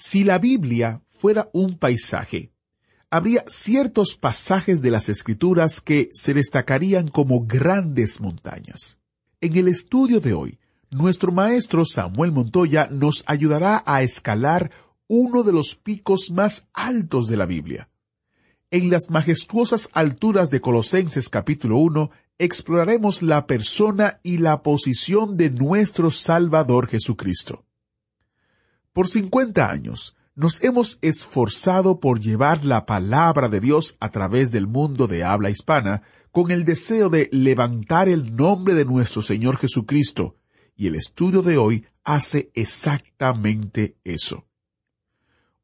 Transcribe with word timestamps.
Si 0.00 0.22
la 0.22 0.38
Biblia 0.38 1.02
fuera 1.10 1.50
un 1.52 1.76
paisaje, 1.76 2.52
habría 3.10 3.44
ciertos 3.48 4.16
pasajes 4.16 4.80
de 4.80 4.92
las 4.92 5.08
Escrituras 5.08 5.80
que 5.80 6.08
se 6.12 6.34
destacarían 6.34 7.08
como 7.08 7.46
grandes 7.46 8.20
montañas. 8.20 9.00
En 9.40 9.56
el 9.56 9.66
estudio 9.66 10.20
de 10.20 10.34
hoy, 10.34 10.60
nuestro 10.92 11.32
maestro 11.32 11.84
Samuel 11.84 12.30
Montoya 12.30 12.86
nos 12.92 13.24
ayudará 13.26 13.82
a 13.86 14.02
escalar 14.02 14.70
uno 15.08 15.42
de 15.42 15.52
los 15.52 15.74
picos 15.74 16.30
más 16.30 16.68
altos 16.74 17.26
de 17.26 17.36
la 17.36 17.46
Biblia. 17.46 17.88
En 18.70 18.90
las 18.90 19.10
majestuosas 19.10 19.88
alturas 19.94 20.48
de 20.50 20.60
Colosenses 20.60 21.28
capítulo 21.28 21.76
1 21.78 22.12
exploraremos 22.38 23.20
la 23.20 23.48
persona 23.48 24.20
y 24.22 24.38
la 24.38 24.62
posición 24.62 25.36
de 25.36 25.50
nuestro 25.50 26.12
Salvador 26.12 26.86
Jesucristo. 26.86 27.64
Por 28.98 29.06
50 29.06 29.70
años, 29.70 30.16
nos 30.34 30.60
hemos 30.64 30.98
esforzado 31.02 32.00
por 32.00 32.18
llevar 32.18 32.64
la 32.64 32.84
palabra 32.84 33.48
de 33.48 33.60
Dios 33.60 33.96
a 34.00 34.10
través 34.10 34.50
del 34.50 34.66
mundo 34.66 35.06
de 35.06 35.22
habla 35.22 35.50
hispana 35.50 36.02
con 36.32 36.50
el 36.50 36.64
deseo 36.64 37.08
de 37.08 37.28
levantar 37.30 38.08
el 38.08 38.34
nombre 38.34 38.74
de 38.74 38.84
nuestro 38.84 39.22
Señor 39.22 39.56
Jesucristo, 39.58 40.34
y 40.74 40.88
el 40.88 40.96
estudio 40.96 41.42
de 41.42 41.58
hoy 41.58 41.86
hace 42.02 42.50
exactamente 42.54 43.96
eso. 44.02 44.48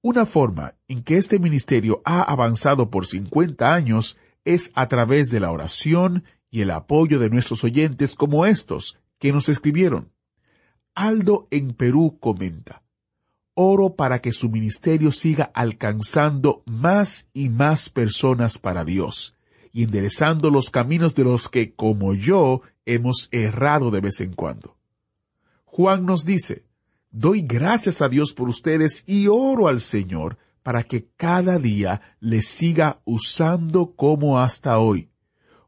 Una 0.01 0.27
forma 0.27 0.77
en 0.87 1.03
que 1.03 1.17
este 1.17 1.41
ministerio 1.41 2.03
ha 2.05 2.23
avanzado 2.23 2.89
por 2.89 3.05
50 3.05 3.75
años 3.75 4.17
es 4.45 4.71
a 4.77 4.87
través 4.87 5.33
de 5.33 5.41
la 5.41 5.51
oración 5.51 6.23
y 6.53 6.61
el 6.61 6.71
apoyo 6.71 7.19
de 7.19 7.31
nuestros 7.31 7.65
oyentes 7.65 8.15
como 8.15 8.47
estos 8.47 8.97
que 9.19 9.33
nos 9.33 9.49
escribieron. 9.49 10.13
Aldo 10.95 11.49
en 11.51 11.73
Perú 11.75 12.19
comenta, 12.21 12.84
oro 13.55 13.95
para 13.97 14.21
que 14.21 14.33
su 14.33 14.51
ministerio 14.51 15.13
siga 15.13 15.51
alcanzando 15.55 16.63
más 16.67 17.29
y 17.33 17.49
más 17.49 17.89
personas 17.89 18.59
para 18.59 18.85
Dios 18.85 19.35
y 19.75 19.83
enderezando 19.83 20.51
los 20.51 20.71
caminos 20.71 21.17
de 21.17 21.25
los 21.25 21.49
que, 21.49 21.75
como 21.75 22.15
yo, 22.15 22.63
hemos 22.87 23.29
errado 23.33 23.91
de 23.91 24.01
vez 24.01 24.21
en 24.21 24.33
cuando. 24.33 24.77
Juan 25.65 26.07
nos 26.07 26.25
dice, 26.25 26.65
doy 27.11 27.43
gracias 27.43 28.01
a 28.01 28.09
Dios 28.09 28.33
por 28.33 28.49
ustedes 28.49 29.03
y 29.07 29.27
oro 29.27 29.67
al 29.67 29.81
Señor 29.81 30.39
para 30.63 30.85
que 30.85 31.09
cada 31.17 31.59
día 31.59 32.01
les 32.21 32.47
siga 32.47 33.01
usando 33.05 33.95
como 33.97 34.39
hasta 34.39 34.79
hoy. 34.79 35.11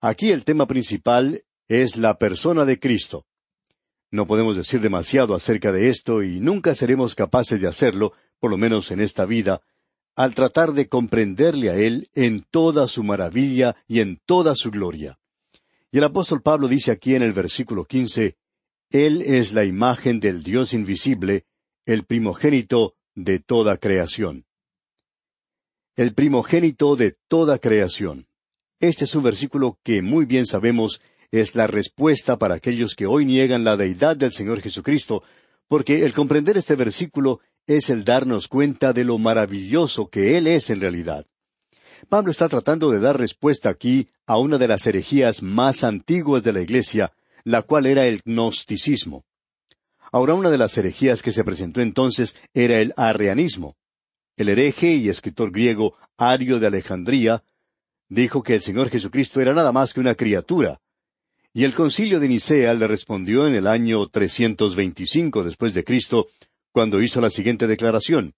Aquí 0.00 0.32
el 0.32 0.44
tema 0.44 0.66
principal 0.66 1.44
es 1.68 1.96
la 1.96 2.18
persona 2.18 2.64
de 2.64 2.80
Cristo. 2.80 3.26
No 4.10 4.26
podemos 4.26 4.56
decir 4.56 4.80
demasiado 4.80 5.36
acerca 5.36 5.70
de 5.70 5.88
esto 5.88 6.24
y 6.24 6.40
nunca 6.40 6.74
seremos 6.74 7.14
capaces 7.14 7.60
de 7.60 7.68
hacerlo, 7.68 8.12
por 8.40 8.50
lo 8.50 8.56
menos 8.56 8.90
en 8.90 8.98
esta 8.98 9.24
vida, 9.24 9.60
al 10.16 10.34
tratar 10.34 10.72
de 10.72 10.88
comprenderle 10.88 11.70
a 11.70 11.76
Él 11.76 12.10
en 12.12 12.44
toda 12.50 12.88
su 12.88 13.04
maravilla 13.04 13.76
y 13.86 14.00
en 14.00 14.18
toda 14.26 14.56
su 14.56 14.72
gloria. 14.72 15.20
Y 15.92 15.98
el 15.98 16.04
apóstol 16.04 16.42
Pablo 16.42 16.66
dice 16.66 16.90
aquí 16.90 17.14
en 17.14 17.22
el 17.22 17.32
versículo 17.32 17.84
quince, 17.84 18.36
Él 18.90 19.22
es 19.22 19.52
la 19.52 19.64
imagen 19.64 20.20
del 20.20 20.42
Dios 20.42 20.72
invisible, 20.72 21.44
el 21.86 22.04
primogénito 22.04 22.94
de 23.14 23.40
toda 23.40 23.78
creación. 23.78 24.44
El 25.96 26.14
primogénito 26.14 26.94
de 26.94 27.16
toda 27.28 27.58
creación. 27.58 28.28
Este 28.78 29.06
es 29.06 29.14
un 29.14 29.24
versículo 29.24 29.78
que 29.82 30.02
muy 30.02 30.24
bien 30.24 30.46
sabemos 30.46 31.00
es 31.30 31.54
la 31.54 31.66
respuesta 31.66 32.38
para 32.38 32.54
aquellos 32.54 32.94
que 32.94 33.06
hoy 33.06 33.24
niegan 33.24 33.64
la 33.64 33.76
deidad 33.76 34.16
del 34.16 34.32
Señor 34.32 34.60
Jesucristo, 34.60 35.24
porque 35.66 36.04
el 36.04 36.12
comprender 36.12 36.56
este 36.56 36.76
versículo 36.76 37.40
es 37.66 37.90
el 37.90 38.04
darnos 38.04 38.46
cuenta 38.46 38.92
de 38.92 39.04
lo 39.04 39.18
maravilloso 39.18 40.08
que 40.08 40.36
Él 40.38 40.46
es 40.46 40.70
en 40.70 40.80
realidad. 40.80 41.26
Pablo 42.08 42.30
está 42.30 42.48
tratando 42.48 42.90
de 42.90 43.00
dar 43.00 43.18
respuesta 43.18 43.70
aquí 43.70 44.08
a 44.26 44.36
una 44.38 44.58
de 44.58 44.68
las 44.68 44.86
herejías 44.86 45.42
más 45.42 45.82
antiguas 45.82 46.44
de 46.44 46.52
la 46.52 46.60
Iglesia, 46.60 47.12
la 47.46 47.62
cual 47.62 47.86
era 47.86 48.08
el 48.08 48.22
gnosticismo. 48.24 49.24
Ahora 50.10 50.34
una 50.34 50.50
de 50.50 50.58
las 50.58 50.76
herejías 50.78 51.22
que 51.22 51.30
se 51.30 51.44
presentó 51.44 51.80
entonces 51.80 52.34
era 52.52 52.80
el 52.80 52.92
arrianismo. 52.96 53.76
El 54.36 54.48
hereje 54.48 54.94
y 54.94 55.08
escritor 55.08 55.52
griego 55.52 55.94
Ario 56.16 56.58
de 56.58 56.66
Alejandría 56.66 57.44
dijo 58.08 58.42
que 58.42 58.54
el 58.54 58.62
Señor 58.62 58.90
Jesucristo 58.90 59.40
era 59.40 59.54
nada 59.54 59.70
más 59.70 59.94
que 59.94 60.00
una 60.00 60.16
criatura, 60.16 60.80
y 61.54 61.62
el 61.62 61.72
concilio 61.72 62.18
de 62.18 62.28
Nicea 62.28 62.74
le 62.74 62.88
respondió 62.88 63.46
en 63.46 63.54
el 63.54 63.68
año 63.68 64.08
325 64.08 65.44
después 65.44 65.72
de 65.72 65.84
Cristo, 65.84 66.26
cuando 66.72 67.00
hizo 67.00 67.20
la 67.20 67.30
siguiente 67.30 67.68
declaración. 67.68 68.34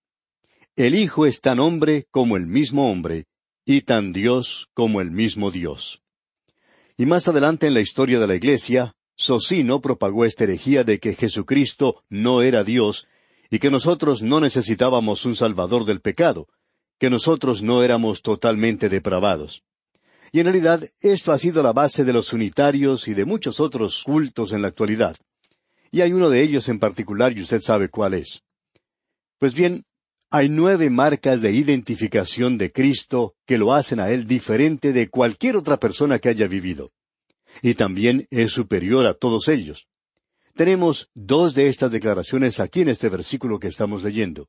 El 0.77 0.95
Hijo 0.95 1.25
es 1.25 1.41
tan 1.41 1.61
hombre 1.61 2.07
como 2.11 2.37
el 2.37 2.45
mismo 2.45 2.91
hombre, 2.91 3.25
y 3.65 3.81
tan 3.81 4.13
Dios 4.13 4.69
como 4.75 5.01
el 5.01 5.11
mismo 5.11 5.51
Dios. 5.51 6.03
Y 6.99 7.07
más 7.07 7.27
adelante 7.27 7.67
en 7.67 7.75
la 7.75 7.81
historia 7.81 8.19
de 8.19 8.27
la 8.27 8.35
Iglesia, 8.35 8.93
Socino 9.19 9.81
propagó 9.81 10.25
esta 10.25 10.45
herejía 10.45 10.85
de 10.85 11.01
que 11.01 11.17
Jesucristo 11.17 12.05
no 12.09 12.41
era 12.41 12.63
Dios, 12.63 13.09
y 13.51 13.59
que 13.59 13.69
nosotros 13.69 14.23
no 14.23 14.39
necesitábamos 14.41 15.27
un 15.27 15.35
Salvador 15.35 15.85
del 15.85 16.01
pecado, 16.01 16.47
que 16.99 17.11
nosotros 17.11 17.63
no 17.63 17.83
éramos 17.83 18.23
totalmente 18.23 18.89
depravados. 18.89 19.65
Y 20.31 20.39
en 20.39 20.47
realidad 20.47 20.85
esto 21.01 21.33
ha 21.33 21.39
sido 21.39 21.65
la 21.65 21.73
base 21.73 22.05
de 22.05 22.13
los 22.13 22.33
unitarios 22.33 23.09
y 23.09 23.15
de 23.15 23.25
muchos 23.25 23.59
otros 23.59 24.05
cultos 24.05 24.53
en 24.53 24.63
la 24.63 24.69
actualidad. 24.69 25.17
Y 25.91 26.03
hay 26.03 26.13
uno 26.13 26.31
de 26.31 26.41
ellos 26.43 26.69
en 26.69 26.79
particular 26.79 27.37
y 27.37 27.43
usted 27.43 27.61
sabe 27.61 27.89
cuál 27.89 28.15
es. 28.15 28.43
Pues 29.39 29.53
bien, 29.53 29.85
hay 30.31 30.49
nueve 30.49 30.91
marcas 30.91 31.41
de 31.41 31.51
identificación 31.51 32.57
de 32.57 32.71
Cristo 32.71 33.35
que 33.47 33.59
lo 33.59 33.75
hacen 33.75 33.99
a 33.99 34.11
Él 34.11 34.29
diferente 34.29 34.93
de 34.93 35.09
cualquier 35.09 35.57
otra 35.57 35.79
persona 35.79 36.21
que 36.21 36.29
haya 36.29 36.47
vivido. 36.47 36.93
Y 37.63 37.75
también 37.75 38.27
es 38.31 38.53
superior 38.53 39.07
a 39.07 39.15
todos 39.15 39.49
ellos. 39.49 39.89
Tenemos 40.55 41.11
dos 41.15 41.55
de 41.55 41.69
estas 41.69 41.91
declaraciones 41.91 42.61
aquí 42.61 42.81
en 42.81 42.89
este 42.89 43.09
versículo 43.09 43.59
que 43.59 43.69
estamos 43.69 44.03
leyendo. 44.03 44.49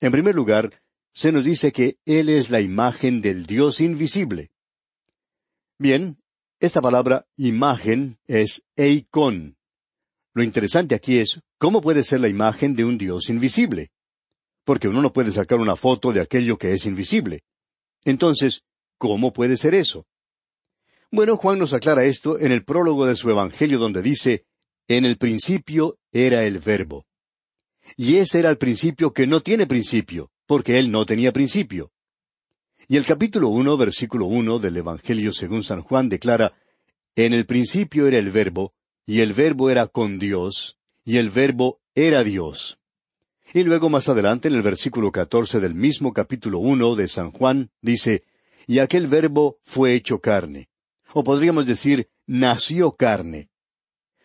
En 0.00 0.12
primer 0.12 0.34
lugar, 0.34 0.82
se 1.12 1.32
nos 1.32 1.44
dice 1.44 1.72
que 1.72 1.98
Él 2.04 2.28
es 2.28 2.50
la 2.50 2.60
imagen 2.60 3.20
del 3.20 3.44
Dios 3.44 3.80
invisible. 3.80 4.50
Bien, 5.78 6.18
esta 6.60 6.80
palabra 6.80 7.26
imagen 7.36 8.18
es 8.26 8.62
eikon. 8.76 9.56
Lo 10.34 10.42
interesante 10.42 10.94
aquí 10.94 11.18
es 11.18 11.40
cómo 11.58 11.80
puede 11.80 12.02
ser 12.04 12.20
la 12.20 12.28
imagen 12.28 12.74
de 12.74 12.84
un 12.84 12.98
Dios 12.98 13.28
invisible. 13.28 13.90
Porque 14.64 14.88
uno 14.88 15.02
no 15.02 15.12
puede 15.12 15.30
sacar 15.30 15.58
una 15.58 15.76
foto 15.76 16.12
de 16.12 16.20
aquello 16.20 16.58
que 16.58 16.72
es 16.72 16.86
invisible. 16.86 17.42
Entonces, 18.04 18.62
¿cómo 18.96 19.32
puede 19.32 19.56
ser 19.56 19.74
eso? 19.74 20.06
Bueno, 21.10 21.38
Juan 21.38 21.58
nos 21.58 21.72
aclara 21.72 22.04
esto 22.04 22.38
en 22.38 22.52
el 22.52 22.64
prólogo 22.64 23.06
de 23.06 23.16
su 23.16 23.30
Evangelio 23.30 23.78
donde 23.78 24.02
dice, 24.02 24.44
En 24.88 25.06
el 25.06 25.16
principio 25.16 25.98
era 26.12 26.44
el 26.44 26.58
verbo. 26.58 27.06
Y 27.96 28.16
ese 28.16 28.40
era 28.40 28.50
el 28.50 28.58
principio 28.58 29.14
que 29.14 29.26
no 29.26 29.40
tiene 29.40 29.66
principio, 29.66 30.30
porque 30.46 30.78
él 30.78 30.90
no 30.90 31.06
tenía 31.06 31.32
principio. 31.32 31.90
Y 32.88 32.98
el 32.98 33.06
capítulo 33.06 33.48
uno, 33.48 33.78
versículo 33.78 34.26
uno 34.26 34.58
del 34.58 34.76
Evangelio 34.76 35.32
según 35.32 35.62
San 35.64 35.82
Juan 35.82 36.10
declara, 36.10 36.52
En 37.16 37.32
el 37.32 37.46
principio 37.46 38.06
era 38.06 38.18
el 38.18 38.30
verbo, 38.30 38.74
y 39.06 39.20
el 39.20 39.32
verbo 39.32 39.70
era 39.70 39.86
con 39.86 40.18
Dios, 40.18 40.76
y 41.06 41.16
el 41.16 41.30
verbo 41.30 41.80
era 41.94 42.22
Dios. 42.22 42.78
Y 43.54 43.62
luego 43.62 43.88
más 43.88 44.10
adelante 44.10 44.48
en 44.48 44.54
el 44.54 44.62
versículo 44.62 45.10
catorce 45.10 45.58
del 45.58 45.74
mismo 45.74 46.12
capítulo 46.12 46.58
uno 46.58 46.94
de 46.94 47.08
San 47.08 47.32
Juan 47.32 47.70
dice, 47.80 48.24
Y 48.66 48.80
aquel 48.80 49.06
verbo 49.06 49.58
fue 49.64 49.94
hecho 49.94 50.20
carne. 50.20 50.68
O 51.12 51.24
podríamos 51.24 51.66
decir, 51.66 52.08
nació 52.26 52.92
carne. 52.92 53.48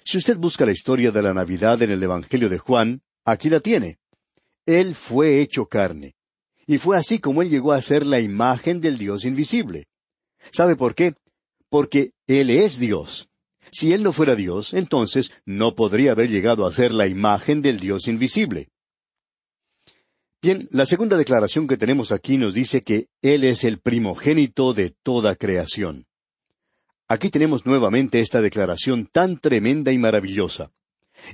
Si 0.06 0.18
usted 0.18 0.38
busca 0.38 0.66
la 0.66 0.74
historia 0.74 1.12
de 1.12 1.22
la 1.22 1.34
Navidad 1.34 1.82
en 1.82 1.92
el 1.92 2.04
Evangelio 2.04 2.50
de 2.50 2.58
Juan, 2.58 3.02
aquí 3.24 3.50
la 3.50 3.62
tiene. 3.62 4.00
Él 4.66 4.96
fue 4.96 5.42
hecho 5.42 5.68
carne. 5.68 6.16
Y 6.66 6.78
fue 6.78 6.98
así 6.98 7.20
como 7.20 7.42
Él 7.42 7.50
llegó 7.50 7.74
a 7.74 7.82
ser 7.82 8.06
la 8.06 8.20
imagen 8.20 8.82
del 8.82 8.98
Dios 8.98 9.26
invisible. 9.26 9.88
¿Sabe 10.52 10.76
por 10.76 10.96
qué? 10.96 11.16
Porque 11.70 12.12
Él 12.28 12.50
es 12.50 12.80
Dios. 12.80 13.30
Si 13.72 13.94
Él 13.94 14.04
no 14.04 14.14
fuera 14.14 14.36
Dios, 14.36 14.74
entonces 14.74 15.32
no 15.46 15.76
podría 15.76 16.12
haber 16.12 16.30
llegado 16.30 16.66
a 16.66 16.74
ser 16.74 16.94
la 16.94 17.08
imagen 17.08 17.62
del 17.62 17.80
Dios 17.80 18.08
invisible. 18.08 18.70
Bien, 20.42 20.68
la 20.72 20.86
segunda 20.86 21.18
declaración 21.18 21.68
que 21.68 21.78
tenemos 21.78 22.12
aquí 22.12 22.38
nos 22.38 22.54
dice 22.54 22.82
que 22.82 23.08
Él 23.22 23.46
es 23.46 23.64
el 23.64 23.80
primogénito 23.80 24.74
de 24.74 24.90
toda 24.90 25.36
creación. 25.36 26.06
Aquí 27.14 27.30
tenemos 27.30 27.68
nuevamente 27.68 28.22
esta 28.22 28.42
declaración 28.42 29.06
tan 29.06 29.38
tremenda 29.38 29.92
y 29.92 30.00
maravillosa. 30.00 30.72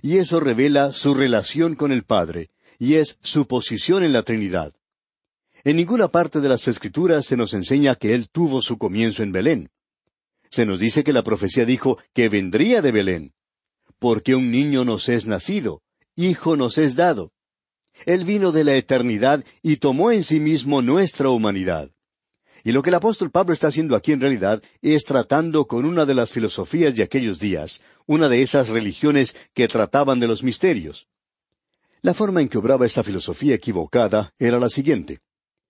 Y 0.01 0.17
eso 0.17 0.41
revela 0.41 0.91
su 0.91 1.13
relación 1.13 1.75
con 1.75 1.93
el 1.93 2.03
Padre, 2.03 2.49
y 2.79 2.95
es 2.95 3.17
su 3.23 3.47
posición 3.47 4.03
en 4.03 4.11
la 4.11 4.23
Trinidad. 4.23 4.73
En 5.63 5.77
ninguna 5.77 6.09
parte 6.09 6.41
de 6.41 6.49
las 6.49 6.67
Escrituras 6.67 7.25
se 7.25 7.37
nos 7.37 7.53
enseña 7.53 7.95
que 7.95 8.13
Él 8.13 8.27
tuvo 8.29 8.61
su 8.61 8.77
comienzo 8.77 9.23
en 9.23 9.31
Belén. 9.31 9.69
Se 10.49 10.65
nos 10.65 10.81
dice 10.81 11.05
que 11.05 11.13
la 11.13 11.23
profecía 11.23 11.63
dijo 11.63 11.97
que 12.13 12.27
vendría 12.27 12.81
de 12.81 12.91
Belén. 12.91 13.33
Porque 13.99 14.35
un 14.35 14.51
niño 14.51 14.83
nos 14.83 15.07
es 15.07 15.27
nacido, 15.27 15.81
hijo 16.17 16.57
nos 16.57 16.77
es 16.77 16.97
dado. 16.97 17.31
Él 18.05 18.25
vino 18.25 18.51
de 18.51 18.65
la 18.65 18.75
eternidad 18.75 19.45
y 19.61 19.77
tomó 19.77 20.11
en 20.11 20.25
sí 20.25 20.41
mismo 20.41 20.81
nuestra 20.81 21.29
humanidad. 21.29 21.89
Y 22.63 22.71
lo 22.71 22.81
que 22.81 22.89
el 22.89 22.95
apóstol 22.95 23.31
Pablo 23.31 23.53
está 23.53 23.67
haciendo 23.67 23.95
aquí 23.95 24.11
en 24.11 24.21
realidad 24.21 24.61
es 24.81 25.03
tratando 25.03 25.67
con 25.67 25.85
una 25.85 26.05
de 26.05 26.15
las 26.15 26.31
filosofías 26.31 26.95
de 26.95 27.03
aquellos 27.03 27.39
días, 27.39 27.81
una 28.05 28.29
de 28.29 28.41
esas 28.41 28.69
religiones 28.69 29.35
que 29.53 29.67
trataban 29.67 30.19
de 30.19 30.27
los 30.27 30.43
misterios. 30.43 31.07
La 32.01 32.13
forma 32.13 32.41
en 32.41 32.49
que 32.49 32.57
obraba 32.57 32.85
esa 32.85 33.03
filosofía 33.03 33.55
equivocada 33.55 34.33
era 34.39 34.59
la 34.59 34.69
siguiente. 34.69 35.19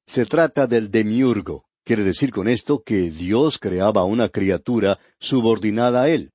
Se 0.06 0.25
trata 0.25 0.68
del 0.68 0.91
demiurgo. 0.91 1.65
Quiere 1.83 2.03
decir 2.03 2.31
con 2.31 2.47
esto 2.47 2.83
que 2.83 3.09
Dios 3.09 3.57
creaba 3.57 4.03
una 4.03 4.30
criatura 4.30 5.00
subordinada 5.19 6.03
a 6.03 6.09
Él. 6.09 6.31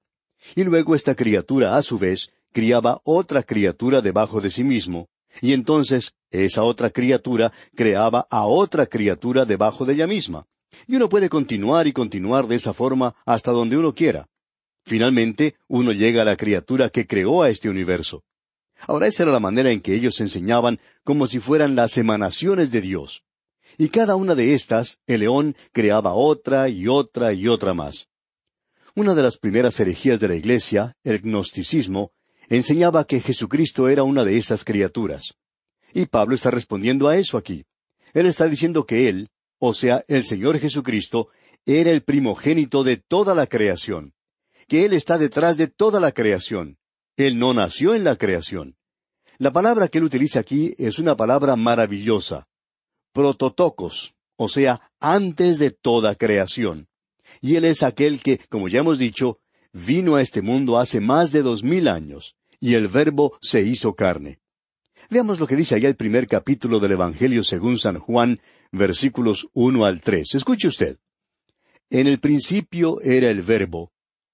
Y 0.57 0.65
luego 0.65 0.95
esta 0.95 1.15
criatura, 1.15 1.77
a 1.77 1.83
su 1.83 1.99
vez, 1.99 2.31
criaba 2.53 3.01
otra 3.05 3.43
criatura 3.43 4.01
debajo 4.01 4.41
de 4.41 4.51
sí 4.51 4.65
mismo, 4.65 5.09
y 5.41 5.53
entonces 5.53 6.15
esa 6.31 6.63
otra 6.63 6.91
criatura 6.91 7.53
creaba 7.75 8.27
a 8.31 8.47
otra 8.47 8.87
criatura 8.87 9.45
debajo 9.45 9.85
de 9.85 9.95
ella 9.95 10.07
misma. 10.07 10.47
Y 10.87 10.97
uno 10.97 11.09
puede 11.09 11.29
continuar 11.29 11.87
y 11.87 11.93
continuar 11.93 12.47
de 12.47 12.57
esa 12.57 12.75
forma 12.75 13.15
hasta 13.25 13.53
donde 13.53 13.77
uno 13.77 13.95
quiera. 13.95 14.27
Finalmente, 14.85 15.55
uno 15.69 15.93
llega 15.93 16.23
a 16.23 16.25
la 16.27 16.37
criatura 16.37 16.91
que 16.91 17.07
creó 17.07 17.43
a 17.43 17.49
este 17.49 17.69
universo. 17.69 18.23
Ahora 18.87 19.07
esa 19.07 19.23
era 19.23 19.33
la 19.33 19.41
manera 19.41 19.71
en 19.71 19.81
que 19.81 19.95
ellos 19.95 20.21
enseñaban 20.21 20.79
como 21.05 21.27
si 21.27 21.39
fueran 21.39 21.75
las 21.75 21.97
emanaciones 21.97 22.71
de 22.71 22.81
Dios. 22.81 23.23
Y 23.79 23.89
cada 23.89 24.17
una 24.17 24.35
de 24.35 24.55
estas, 24.55 25.01
el 25.07 25.21
león 25.21 25.57
creaba 25.73 26.15
otra 26.15 26.69
y 26.69 26.87
otra 26.87 27.33
y 27.33 27.49
otra 27.49 27.73
más. 27.73 28.09
Una 28.95 29.15
de 29.15 29.23
las 29.23 29.39
primeras 29.39 29.81
herejías 29.81 30.21
de 30.21 30.29
la 30.29 30.35
Iglesia, 30.37 30.97
el 31.03 31.21
gnosticismo, 31.21 32.13
enseñaba 32.49 33.07
que 33.07 33.21
Jesucristo 33.21 33.89
era 33.89 34.03
una 34.03 34.25
de 34.25 34.37
esas 34.37 34.65
criaturas. 34.65 35.35
Y 35.93 36.07
Pablo 36.07 36.35
está 36.35 36.51
respondiendo 36.51 37.09
a 37.09 37.17
eso 37.17 37.37
aquí. 37.37 37.65
Él 38.13 38.27
está 38.27 38.47
diciendo 38.47 38.87
que 38.87 39.09
Él, 39.09 39.29
o 39.59 39.75
sea, 39.75 40.05
el 40.09 40.25
Señor 40.25 40.59
Jesucristo, 40.59 41.29
era 41.67 41.91
el 41.91 42.03
primogénito 42.03 42.85
de 42.85 42.97
toda 42.97 43.35
la 43.35 43.47
creación, 43.47 44.13
que 44.69 44.85
Él 44.85 44.93
está 44.93 45.19
detrás 45.19 45.57
de 45.57 45.69
toda 45.69 46.01
la 46.01 46.13
creación. 46.13 46.79
Él 47.17 47.39
no 47.39 47.55
nació 47.55 47.95
en 47.95 48.05
la 48.05 48.17
creación. 48.17 48.77
La 49.39 49.53
palabra 49.53 49.89
que 49.89 49.99
Él 49.99 50.05
utiliza 50.05 50.41
aquí 50.41 50.75
es 50.79 50.99
una 50.99 51.17
palabra 51.17 51.57
maravillosa 51.57 52.47
prototocos, 53.13 54.15
o 54.37 54.49
sea, 54.49 54.81
antes 55.01 55.59
de 55.59 55.71
toda 55.71 56.17
creación. 56.17 56.89
Y 57.41 57.55
Él 57.57 57.65
es 57.65 57.83
aquel 57.83 58.21
que, 58.21 58.39
como 58.51 58.69
ya 58.69 58.81
hemos 58.81 58.99
dicho, 58.99 59.39
vino 59.75 60.15
a 60.15 60.23
este 60.23 60.41
mundo 60.41 60.79
hace 60.79 61.01
más 61.01 61.33
de 61.33 61.43
dos 61.43 61.63
mil 61.63 61.89
años, 61.89 62.37
y 62.61 62.75
el 62.75 62.89
Verbo 62.89 63.37
se 63.43 63.61
hizo 63.61 63.95
carne. 63.95 64.39
Veamos 65.11 65.39
lo 65.39 65.47
que 65.47 65.57
dice 65.57 65.75
allá 65.75 65.89
el 65.89 65.97
primer 65.97 66.27
capítulo 66.27 66.81
del 66.81 66.93
Evangelio 66.93 67.45
según 67.45 67.79
San 67.79 67.99
Juan, 67.99 68.41
versículos 68.73 69.49
uno 69.53 69.85
al 69.85 70.01
tres. 70.01 70.35
Escuche 70.35 70.69
usted. 70.69 70.99
En 71.91 72.07
el 72.07 72.21
principio 72.21 73.01
era 73.03 73.29
el 73.29 73.43
Verbo, 73.43 73.93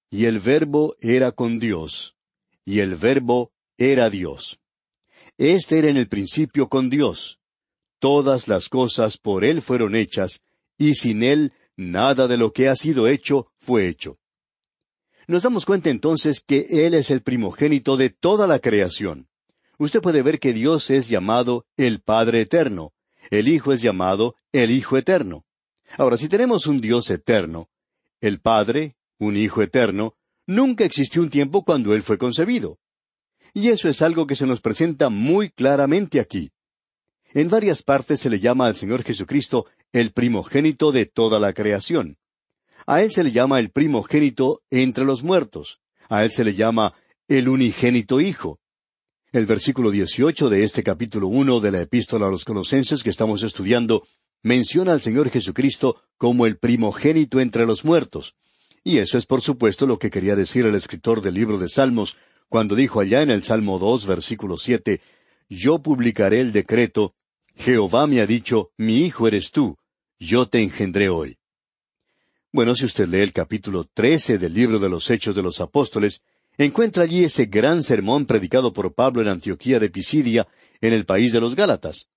y 0.09 0.25
el 0.25 0.39
Verbo 0.39 0.95
era 1.01 1.31
con 1.31 1.59
Dios, 1.59 2.15
y 2.63 2.79
el 2.79 2.95
Verbo 2.95 3.51
era 3.77 4.09
Dios. 4.09 4.59
Este 5.37 5.79
era 5.79 5.89
en 5.89 5.97
el 5.97 6.07
principio 6.07 6.69
con 6.69 6.89
Dios. 6.89 7.39
Todas 7.99 8.47
las 8.47 8.69
cosas 8.69 9.17
por 9.17 9.43
Él 9.43 9.61
fueron 9.61 9.95
hechas, 9.95 10.41
y 10.77 10.93
sin 10.93 11.23
Él 11.23 11.53
nada 11.75 12.27
de 12.27 12.37
lo 12.37 12.53
que 12.53 12.69
ha 12.69 12.75
sido 12.75 13.07
hecho 13.07 13.51
fue 13.57 13.87
hecho. 13.87 14.20
Nos 15.27 15.43
damos 15.43 15.65
cuenta 15.65 15.89
entonces 15.89 16.41
que 16.45 16.67
Él 16.69 16.93
es 16.93 17.11
el 17.11 17.21
primogénito 17.21 17.97
de 17.97 18.09
toda 18.09 18.47
la 18.47 18.59
creación. 18.59 19.27
Usted 19.77 20.01
puede 20.01 20.21
ver 20.21 20.39
que 20.39 20.53
Dios 20.53 20.89
es 20.89 21.09
llamado 21.09 21.65
el 21.77 22.01
Padre 22.01 22.41
Eterno, 22.41 22.91
el 23.29 23.47
Hijo 23.47 23.73
es 23.73 23.81
llamado 23.81 24.35
el 24.51 24.71
Hijo 24.71 24.97
Eterno. 24.97 25.45
Ahora, 25.97 26.17
si 26.17 26.29
tenemos 26.29 26.67
un 26.67 26.81
Dios 26.81 27.09
eterno, 27.09 27.69
el 28.21 28.39
Padre, 28.39 28.95
un 29.19 29.35
Hijo 29.35 29.61
eterno, 29.61 30.15
nunca 30.47 30.85
existió 30.85 31.21
un 31.21 31.29
tiempo 31.29 31.63
cuando 31.63 31.93
Él 31.93 32.01
fue 32.01 32.17
concebido. 32.17 32.79
Y 33.53 33.69
eso 33.69 33.89
es 33.89 34.01
algo 34.01 34.25
que 34.25 34.35
se 34.35 34.45
nos 34.45 34.61
presenta 34.61 35.09
muy 35.09 35.49
claramente 35.49 36.19
aquí. 36.19 36.51
En 37.33 37.49
varias 37.49 37.83
partes 37.83 38.19
se 38.19 38.29
le 38.29 38.39
llama 38.39 38.67
al 38.67 38.75
Señor 38.75 39.03
Jesucristo 39.03 39.65
el 39.91 40.11
primogénito 40.11 40.91
de 40.91 41.05
toda 41.05 41.39
la 41.39 41.53
creación. 41.53 42.17
A 42.85 43.01
Él 43.01 43.11
se 43.11 43.23
le 43.23 43.31
llama 43.31 43.59
el 43.59 43.69
primogénito 43.69 44.61
entre 44.69 45.05
los 45.05 45.23
muertos. 45.23 45.79
A 46.09 46.23
Él 46.23 46.31
se 46.31 46.43
le 46.43 46.53
llama 46.53 46.93
el 47.27 47.49
unigénito 47.49 48.19
Hijo. 48.21 48.59
El 49.31 49.45
versículo 49.45 49.91
18 49.91 50.49
de 50.49 50.63
este 50.63 50.83
capítulo 50.83 51.27
uno 51.27 51.59
de 51.59 51.71
la 51.71 51.81
Epístola 51.81 52.27
a 52.27 52.31
los 52.31 52.43
Colosenses 52.43 53.03
que 53.03 53.09
estamos 53.09 53.43
estudiando 53.43 54.05
menciona 54.43 54.91
al 54.91 55.01
Señor 55.01 55.29
Jesucristo 55.29 56.01
como 56.17 56.45
el 56.45 56.57
primogénito 56.57 57.39
entre 57.39 57.65
los 57.65 57.85
muertos. 57.85 58.35
Y 58.83 58.97
eso 58.97 59.17
es 59.17 59.25
por 59.25 59.41
supuesto 59.41 59.85
lo 59.85 59.99
que 59.99 60.09
quería 60.09 60.35
decir 60.35 60.65
el 60.65 60.75
escritor 60.75 61.21
del 61.21 61.35
libro 61.35 61.57
de 61.57 61.69
Salmos 61.69 62.17
cuando 62.49 62.75
dijo 62.75 62.99
allá 62.99 63.21
en 63.21 63.29
el 63.29 63.43
Salmo 63.43 63.79
dos, 63.79 64.05
versículo 64.05 64.57
siete, 64.57 64.99
Yo 65.47 65.81
publicaré 65.81 66.41
el 66.41 66.51
decreto 66.51 67.13
Jehová 67.55 68.07
me 68.07 68.21
ha 68.21 68.25
dicho, 68.25 68.71
mi 68.77 69.05
hijo 69.05 69.27
eres 69.27 69.51
tú, 69.51 69.77
yo 70.19 70.47
te 70.47 70.61
engendré 70.61 71.09
hoy. 71.09 71.37
Bueno, 72.53 72.75
si 72.75 72.83
usted 72.83 73.07
lee 73.07 73.21
el 73.21 73.31
capítulo 73.31 73.85
trece 73.85 74.37
del 74.37 74.53
libro 74.53 74.77
de 74.77 74.89
los 74.89 75.09
Hechos 75.09 75.33
de 75.33 75.41
los 75.41 75.61
Apóstoles, 75.61 76.21
encuentra 76.57 77.03
allí 77.03 77.23
ese 77.23 77.45
gran 77.45 77.81
sermón 77.81 78.25
predicado 78.25 78.73
por 78.73 78.93
Pablo 78.93 79.21
en 79.21 79.29
Antioquía 79.29 79.79
de 79.79 79.89
Pisidia, 79.89 80.45
en 80.81 80.91
el 80.91 81.05
país 81.05 81.31
de 81.31 81.39
los 81.39 81.55
Gálatas. 81.55 82.09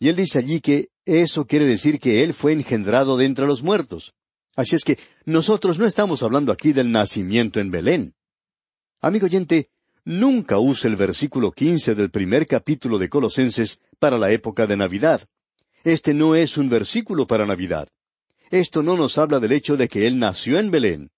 Y 0.00 0.08
él 0.08 0.16
dice 0.16 0.40
allí 0.40 0.60
que 0.60 0.88
eso 1.04 1.46
quiere 1.46 1.64
decir 1.64 2.00
que 2.00 2.24
él 2.24 2.34
fue 2.34 2.54
engendrado 2.54 3.16
de 3.16 3.26
entre 3.26 3.46
los 3.46 3.62
muertos. 3.62 4.14
Así 4.56 4.74
es 4.74 4.82
que 4.82 4.98
nosotros 5.26 5.78
no 5.78 5.86
estamos 5.86 6.24
hablando 6.24 6.50
aquí 6.50 6.72
del 6.72 6.90
nacimiento 6.90 7.60
en 7.60 7.70
Belén. 7.70 8.14
Amigo 9.00 9.26
oyente, 9.26 9.70
nunca 10.04 10.58
usa 10.58 10.90
el 10.90 10.96
versículo 10.96 11.52
quince 11.52 11.94
del 11.94 12.10
primer 12.10 12.48
capítulo 12.48 12.98
de 12.98 13.08
Colosenses 13.08 13.80
para 14.00 14.18
la 14.18 14.32
época 14.32 14.66
de 14.66 14.76
Navidad. 14.76 15.22
Este 15.84 16.14
no 16.14 16.34
es 16.34 16.56
un 16.56 16.68
versículo 16.68 17.28
para 17.28 17.46
Navidad. 17.46 17.88
Esto 18.50 18.82
no 18.82 18.96
nos 18.96 19.18
habla 19.18 19.40
del 19.40 19.52
hecho 19.52 19.76
de 19.76 19.88
que 19.88 20.06
Él 20.06 20.18
nació 20.18 20.58
en 20.58 20.70
Belén. 20.70 21.10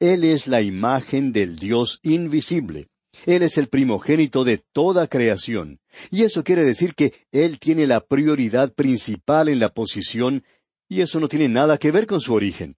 Él 0.00 0.24
es 0.24 0.48
la 0.48 0.60
imagen 0.60 1.32
del 1.32 1.56
Dios 1.56 2.00
invisible. 2.02 2.88
Él 3.26 3.42
es 3.42 3.58
el 3.58 3.68
primogénito 3.68 4.42
de 4.44 4.58
toda 4.58 5.06
creación. 5.06 5.78
Y 6.10 6.22
eso 6.22 6.42
quiere 6.42 6.64
decir 6.64 6.94
que 6.94 7.12
Él 7.30 7.58
tiene 7.60 7.86
la 7.86 8.00
prioridad 8.00 8.72
principal 8.74 9.48
en 9.48 9.60
la 9.60 9.72
posición, 9.72 10.44
y 10.88 11.00
eso 11.00 11.20
no 11.20 11.28
tiene 11.28 11.48
nada 11.48 11.78
que 11.78 11.92
ver 11.92 12.06
con 12.06 12.20
su 12.20 12.34
origen. 12.34 12.76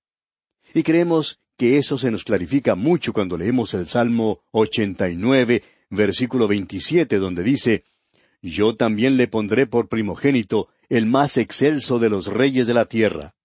Y 0.74 0.82
creemos 0.82 1.40
que 1.56 1.78
eso 1.78 1.96
se 1.96 2.10
nos 2.10 2.24
clarifica 2.24 2.74
mucho 2.74 3.12
cuando 3.12 3.38
leemos 3.38 3.72
el 3.72 3.88
Salmo 3.88 4.42
89, 4.50 5.62
versículo 5.88 6.46
27, 6.46 7.16
donde 7.18 7.42
dice, 7.42 7.84
Yo 8.42 8.76
también 8.76 9.16
le 9.16 9.26
pondré 9.26 9.66
por 9.66 9.88
primogénito 9.88 10.68
el 10.88 11.06
más 11.06 11.38
excelso 11.38 11.98
de 11.98 12.10
los 12.10 12.26
reyes 12.26 12.66
de 12.66 12.74
la 12.74 12.84
tierra. 12.84 13.35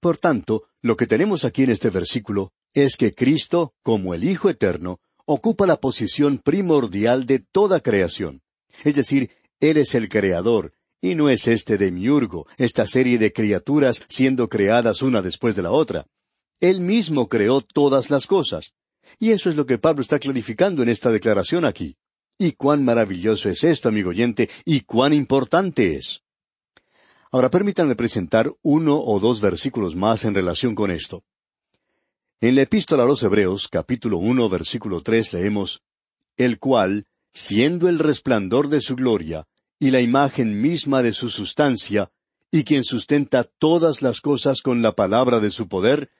Por 0.00 0.18
tanto, 0.18 0.68
lo 0.82 0.96
que 0.96 1.06
tenemos 1.06 1.44
aquí 1.44 1.62
en 1.62 1.70
este 1.70 1.90
versículo 1.90 2.52
es 2.74 2.96
que 2.96 3.12
Cristo, 3.12 3.74
como 3.82 4.14
el 4.14 4.24
Hijo 4.24 4.50
Eterno, 4.50 5.00
ocupa 5.24 5.66
la 5.66 5.80
posición 5.80 6.38
primordial 6.38 7.26
de 7.26 7.40
toda 7.40 7.80
creación. 7.80 8.42
Es 8.84 8.94
decir, 8.94 9.30
Él 9.60 9.78
es 9.78 9.94
el 9.94 10.08
Creador, 10.08 10.72
y 11.00 11.14
no 11.14 11.28
es 11.28 11.46
este 11.46 11.78
demiurgo, 11.78 12.46
esta 12.56 12.86
serie 12.86 13.18
de 13.18 13.32
criaturas 13.32 14.04
siendo 14.08 14.48
creadas 14.48 15.02
una 15.02 15.22
después 15.22 15.56
de 15.56 15.62
la 15.62 15.70
otra. 15.70 16.06
Él 16.60 16.80
mismo 16.80 17.28
creó 17.28 17.60
todas 17.60 18.10
las 18.10 18.26
cosas. 18.26 18.72
Y 19.18 19.30
eso 19.30 19.48
es 19.48 19.56
lo 19.56 19.66
que 19.66 19.78
Pablo 19.78 20.02
está 20.02 20.18
clarificando 20.18 20.82
en 20.82 20.88
esta 20.88 21.10
declaración 21.10 21.64
aquí. 21.64 21.96
Y 22.38 22.52
cuán 22.52 22.84
maravilloso 22.84 23.48
es 23.48 23.64
esto, 23.64 23.88
amigo 23.88 24.10
oyente, 24.10 24.50
y 24.64 24.80
cuán 24.80 25.12
importante 25.12 25.96
es. 25.96 26.22
Ahora 27.32 27.50
permítanme 27.50 27.96
presentar 27.96 28.50
uno 28.62 28.98
o 28.98 29.18
dos 29.20 29.40
versículos 29.40 29.96
más 29.96 30.24
en 30.24 30.34
relación 30.34 30.74
con 30.74 30.90
esto. 30.90 31.24
En 32.40 32.54
la 32.54 32.62
epístola 32.62 33.02
a 33.02 33.06
los 33.06 33.22
Hebreos, 33.22 33.68
capítulo 33.68 34.18
uno, 34.18 34.48
versículo 34.48 35.02
tres, 35.02 35.32
leemos 35.32 35.82
El 36.36 36.58
cual, 36.58 37.06
siendo 37.32 37.88
el 37.88 37.98
resplandor 37.98 38.68
de 38.68 38.80
su 38.80 38.94
gloria, 38.94 39.46
y 39.78 39.90
la 39.90 40.00
imagen 40.00 40.60
misma 40.60 41.02
de 41.02 41.12
su 41.12 41.30
sustancia, 41.30 42.10
y 42.50 42.64
quien 42.64 42.84
sustenta 42.84 43.44
todas 43.44 44.02
las 44.02 44.20
cosas 44.20 44.62
con 44.62 44.82
la 44.82 44.92
palabra 44.92 45.40
de 45.40 45.50
su 45.50 45.68
poder, 45.68 46.10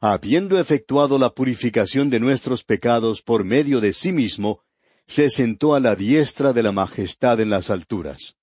habiendo 0.00 0.58
efectuado 0.58 1.18
la 1.18 1.30
purificación 1.30 2.10
de 2.10 2.20
nuestros 2.20 2.64
pecados 2.64 3.22
por 3.22 3.44
medio 3.44 3.80
de 3.80 3.92
sí 3.92 4.12
mismo, 4.12 4.62
se 5.06 5.30
sentó 5.30 5.74
a 5.74 5.80
la 5.80 5.96
diestra 5.96 6.52
de 6.52 6.62
la 6.62 6.72
majestad 6.72 7.40
en 7.40 7.50
las 7.50 7.70
alturas. 7.70 8.36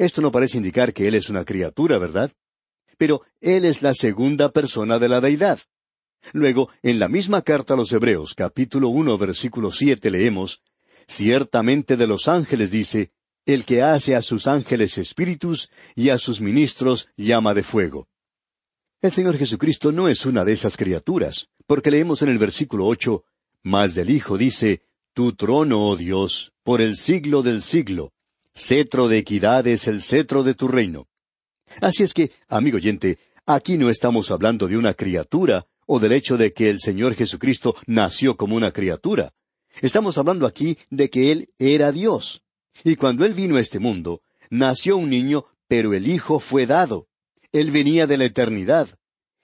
Esto 0.00 0.22
no 0.22 0.32
parece 0.32 0.56
indicar 0.56 0.94
que 0.94 1.06
Él 1.06 1.14
es 1.14 1.28
una 1.28 1.44
criatura, 1.44 1.98
¿verdad? 1.98 2.32
Pero 2.96 3.20
Él 3.38 3.66
es 3.66 3.82
la 3.82 3.92
segunda 3.92 4.50
persona 4.50 4.98
de 4.98 5.10
la 5.10 5.20
deidad. 5.20 5.60
Luego, 6.32 6.70
en 6.82 6.98
la 6.98 7.06
misma 7.06 7.42
carta 7.42 7.74
a 7.74 7.76
los 7.76 7.92
Hebreos, 7.92 8.34
capítulo 8.34 8.88
uno, 8.88 9.18
versículo 9.18 9.70
siete, 9.70 10.10
leemos 10.10 10.62
Ciertamente 11.06 11.98
de 11.98 12.06
los 12.06 12.28
ángeles 12.28 12.70
dice, 12.70 13.12
el 13.44 13.66
que 13.66 13.82
hace 13.82 14.16
a 14.16 14.22
sus 14.22 14.46
ángeles 14.46 14.96
espíritus 14.96 15.68
y 15.94 16.08
a 16.08 16.16
sus 16.16 16.40
ministros 16.40 17.08
llama 17.18 17.52
de 17.52 17.62
fuego. 17.62 18.08
El 19.02 19.12
Señor 19.12 19.36
Jesucristo 19.36 19.92
no 19.92 20.08
es 20.08 20.24
una 20.24 20.46
de 20.46 20.52
esas 20.52 20.78
criaturas, 20.78 21.48
porque 21.66 21.90
leemos 21.90 22.22
en 22.22 22.30
el 22.30 22.38
versículo 22.38 22.86
ocho, 22.86 23.24
Mas 23.62 23.94
del 23.94 24.08
Hijo 24.08 24.38
dice, 24.38 24.80
Tu 25.12 25.34
trono, 25.34 25.90
oh 25.90 25.96
Dios, 25.96 26.54
por 26.62 26.80
el 26.80 26.96
siglo 26.96 27.42
del 27.42 27.60
siglo, 27.60 28.14
Cetro 28.54 29.08
de 29.08 29.18
equidad 29.18 29.66
es 29.66 29.86
el 29.86 30.02
cetro 30.02 30.42
de 30.42 30.54
tu 30.54 30.68
reino. 30.68 31.08
Así 31.80 32.02
es 32.02 32.12
que, 32.12 32.32
amigo 32.48 32.76
oyente, 32.76 33.18
aquí 33.46 33.76
no 33.76 33.90
estamos 33.90 34.30
hablando 34.30 34.68
de 34.68 34.76
una 34.76 34.94
criatura 34.94 35.66
o 35.86 35.98
del 35.98 36.12
hecho 36.12 36.36
de 36.36 36.52
que 36.52 36.70
el 36.70 36.80
Señor 36.80 37.14
Jesucristo 37.14 37.74
nació 37.86 38.36
como 38.36 38.56
una 38.56 38.72
criatura. 38.72 39.32
Estamos 39.80 40.18
hablando 40.18 40.46
aquí 40.46 40.78
de 40.90 41.10
que 41.10 41.32
Él 41.32 41.48
era 41.58 41.92
Dios. 41.92 42.42
Y 42.84 42.96
cuando 42.96 43.24
Él 43.24 43.34
vino 43.34 43.56
a 43.56 43.60
este 43.60 43.78
mundo, 43.78 44.22
nació 44.50 44.96
un 44.96 45.10
niño, 45.10 45.44
pero 45.68 45.94
el 45.94 46.08
Hijo 46.08 46.40
fue 46.40 46.66
dado. 46.66 47.08
Él 47.52 47.70
venía 47.70 48.06
de 48.06 48.18
la 48.18 48.24
eternidad. 48.24 48.88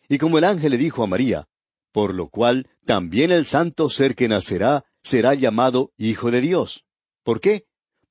Y 0.08 0.18
como 0.18 0.38
el 0.38 0.44
ángel 0.44 0.72
le 0.72 0.78
dijo 0.78 1.02
a 1.02 1.06
María, 1.06 1.48
por 1.92 2.14
lo 2.14 2.28
cual 2.28 2.68
también 2.84 3.32
el 3.32 3.46
santo 3.46 3.88
ser 3.88 4.14
que 4.14 4.28
nacerá 4.28 4.84
será 5.02 5.34
llamado 5.34 5.92
Hijo 5.96 6.30
de 6.30 6.40
Dios. 6.40 6.84
¿Por 7.24 7.40
qué? 7.40 7.65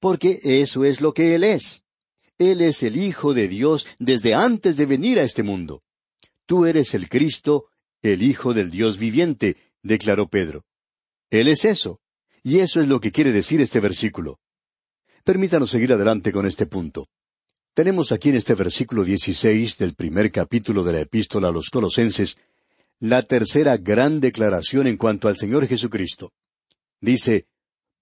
Porque 0.05 0.37
eso 0.43 0.85
es 0.85 1.01
lo 1.01 1.15
que 1.15 1.33
Él 1.33 1.43
es. 1.43 1.83
Él 2.37 2.61
es 2.61 2.83
el 2.83 2.95
Hijo 2.95 3.33
de 3.33 3.47
Dios 3.47 3.87
desde 3.97 4.35
antes 4.35 4.77
de 4.77 4.85
venir 4.85 5.17
a 5.17 5.23
este 5.23 5.41
mundo. 5.41 5.81
Tú 6.45 6.67
eres 6.67 6.93
el 6.93 7.09
Cristo, 7.09 7.69
el 8.03 8.21
Hijo 8.21 8.53
del 8.53 8.69
Dios 8.69 8.99
viviente, 8.99 9.57
declaró 9.81 10.27
Pedro. 10.27 10.63
Él 11.31 11.47
es 11.47 11.65
eso. 11.65 12.01
Y 12.43 12.59
eso 12.59 12.81
es 12.81 12.87
lo 12.87 12.99
que 12.99 13.11
quiere 13.11 13.31
decir 13.31 13.61
este 13.61 13.79
versículo. 13.79 14.37
Permítanos 15.23 15.71
seguir 15.71 15.91
adelante 15.91 16.31
con 16.31 16.45
este 16.45 16.67
punto. 16.67 17.07
Tenemos 17.73 18.11
aquí 18.11 18.29
en 18.29 18.35
este 18.35 18.53
versículo 18.53 19.03
16 19.03 19.75
del 19.79 19.95
primer 19.95 20.31
capítulo 20.31 20.83
de 20.83 20.93
la 20.93 21.01
epístola 21.01 21.47
a 21.47 21.51
los 21.51 21.71
Colosenses 21.71 22.37
la 22.99 23.23
tercera 23.23 23.75
gran 23.77 24.19
declaración 24.19 24.85
en 24.85 24.97
cuanto 24.97 25.29
al 25.29 25.35
Señor 25.35 25.65
Jesucristo. 25.65 26.31
Dice, 27.01 27.47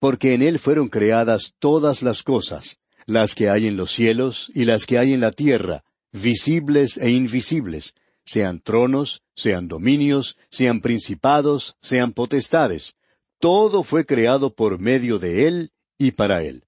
porque 0.04 0.34
en 0.34 0.42
Él 0.42 0.60
fueron 0.60 0.90
creadas 0.90 1.54
todas 1.60 2.02
las 2.02 2.24
cosas, 2.24 2.78
las 3.06 3.36
que 3.36 3.50
hay 3.50 3.68
en 3.68 3.78
los 3.78 3.94
cielos 3.94 4.52
y 4.54 4.66
las 4.66 4.86
que 4.86 4.98
hay 4.98 5.14
en 5.14 5.22
la 5.22 5.32
tierra, 5.32 5.86
visibles 6.12 6.98
e 6.98 7.12
invisibles, 7.12 7.94
sean 8.26 8.60
tronos, 8.60 9.22
sean 9.34 9.70
dominios, 9.70 10.38
sean 10.50 10.82
principados, 10.82 11.78
sean 11.82 12.12
potestades. 12.12 12.98
Todo 13.40 13.82
fue 13.82 14.06
creado 14.06 14.54
por 14.54 14.78
medio 14.78 15.20
de 15.20 15.48
Él 15.48 15.72
y 15.98 16.12
para 16.12 16.44
Él. 16.44 16.66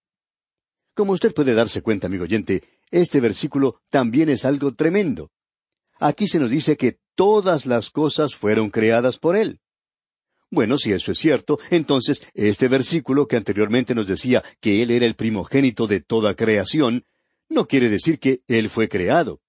Como 0.93 1.11
usted 1.11 1.33
puede 1.33 1.53
darse 1.55 1.81
cuenta, 1.81 2.07
amigo 2.07 2.23
oyente, 2.23 2.63
este 2.89 3.19
versículo 3.19 3.81
también 3.89 4.29
es 4.29 4.45
algo 4.45 4.75
tremendo. 4.75 5.29
Aquí 5.99 6.29
se 6.29 6.39
nos 6.39 6.49
dice 6.49 6.77
que 6.77 6.99
todas 7.15 7.65
las 7.65 7.89
cosas 7.89 8.33
fueron 8.33 8.69
creadas 8.69 9.17
por 9.17 9.35
Él. 9.35 9.59
Bueno, 10.55 10.77
si 10.77 10.93
eso 10.93 11.11
es 11.11 11.17
cierto, 11.17 11.59
entonces 11.69 12.23
este 12.33 12.69
versículo 12.69 13.27
que 13.27 13.35
anteriormente 13.35 13.93
nos 13.93 14.07
decía 14.07 14.41
que 14.61 14.81
Él 14.81 14.89
era 14.89 15.05
el 15.05 15.15
primogénito 15.15 15.85
de 15.85 15.99
toda 15.99 16.33
creación, 16.33 17.03
no 17.49 17.67
quiere 17.67 17.89
decir 17.89 18.19
que 18.19 18.39
Él 18.47 18.69
fue 18.69 18.87
creado. 18.87 19.41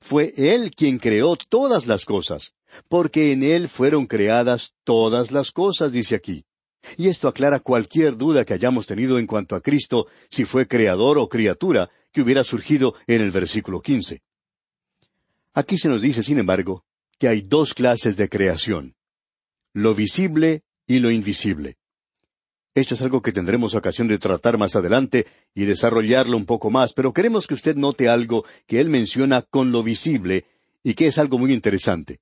Fue 0.00 0.32
Él 0.36 0.70
quien 0.70 1.00
creó 1.00 1.34
todas 1.34 1.88
las 1.88 2.04
cosas, 2.04 2.52
porque 2.88 3.32
en 3.32 3.42
Él 3.42 3.68
fueron 3.68 4.06
creadas 4.06 4.74
todas 4.84 5.32
las 5.32 5.50
cosas, 5.50 5.90
dice 5.90 6.14
aquí. 6.14 6.44
Y 6.96 7.08
esto 7.08 7.26
aclara 7.26 7.58
cualquier 7.58 8.16
duda 8.16 8.44
que 8.44 8.54
hayamos 8.54 8.86
tenido 8.86 9.18
en 9.18 9.26
cuanto 9.26 9.56
a 9.56 9.60
Cristo, 9.60 10.06
si 10.30 10.44
fue 10.44 10.68
creador 10.68 11.18
o 11.18 11.28
criatura, 11.28 11.90
que 12.12 12.22
hubiera 12.22 12.44
surgido 12.44 12.94
en 13.08 13.20
el 13.20 13.32
versículo 13.32 13.80
quince. 13.80 14.22
Aquí 15.54 15.76
se 15.76 15.88
nos 15.88 16.00
dice, 16.00 16.22
sin 16.22 16.38
embargo, 16.38 16.84
que 17.18 17.26
hay 17.26 17.40
dos 17.40 17.74
clases 17.74 18.16
de 18.16 18.28
creación 18.28 18.94
lo 19.72 19.94
visible 19.94 20.62
y 20.86 20.98
lo 20.98 21.10
invisible. 21.10 21.76
Esto 22.74 22.94
es 22.94 23.02
algo 23.02 23.20
que 23.20 23.32
tendremos 23.32 23.74
ocasión 23.74 24.08
de 24.08 24.18
tratar 24.18 24.56
más 24.56 24.76
adelante 24.76 25.26
y 25.54 25.64
desarrollarlo 25.64 26.36
un 26.36 26.46
poco 26.46 26.70
más, 26.70 26.94
pero 26.94 27.12
queremos 27.12 27.46
que 27.46 27.54
usted 27.54 27.76
note 27.76 28.08
algo 28.08 28.44
que 28.66 28.80
él 28.80 28.88
menciona 28.88 29.42
con 29.42 29.72
lo 29.72 29.82
visible 29.82 30.46
y 30.82 30.94
que 30.94 31.06
es 31.06 31.18
algo 31.18 31.38
muy 31.38 31.52
interesante. 31.52 32.20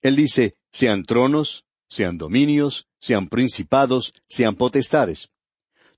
Él 0.00 0.16
dice, 0.16 0.56
sean 0.72 1.04
tronos, 1.04 1.66
sean 1.88 2.16
dominios, 2.16 2.88
sean 2.98 3.28
principados, 3.28 4.14
sean 4.26 4.54
potestades. 4.54 5.28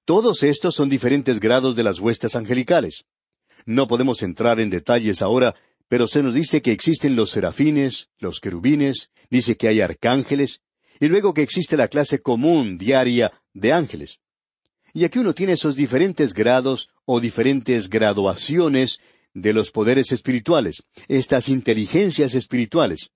Todos 0.04 0.42
estos 0.42 0.74
son 0.74 0.88
diferentes 0.88 1.40
grados 1.40 1.76
de 1.76 1.84
las 1.84 2.00
huestes 2.00 2.34
angelicales. 2.36 3.04
No 3.66 3.86
podemos 3.86 4.22
entrar 4.22 4.60
en 4.60 4.70
detalles 4.70 5.22
ahora, 5.22 5.54
pero 5.88 6.06
se 6.08 6.22
nos 6.22 6.34
dice 6.34 6.60
que 6.60 6.72
existen 6.72 7.16
los 7.16 7.30
serafines, 7.30 8.08
los 8.18 8.40
querubines, 8.40 9.10
dice 9.30 9.56
que 9.56 9.68
hay 9.68 9.80
arcángeles, 9.80 10.60
y 11.00 11.08
luego 11.08 11.34
que 11.34 11.42
existe 11.42 11.76
la 11.76 11.88
clase 11.88 12.20
común 12.20 12.78
diaria 12.78 13.32
de 13.52 13.72
ángeles. 13.72 14.20
Y 14.92 15.04
aquí 15.04 15.18
uno 15.18 15.34
tiene 15.34 15.52
esos 15.52 15.76
diferentes 15.76 16.32
grados 16.32 16.88
o 17.04 17.20
diferentes 17.20 17.88
graduaciones 17.88 18.98
de 19.34 19.52
los 19.52 19.70
poderes 19.70 20.12
espirituales, 20.12 20.84
estas 21.08 21.50
inteligencias 21.50 22.34
espirituales. 22.34 23.10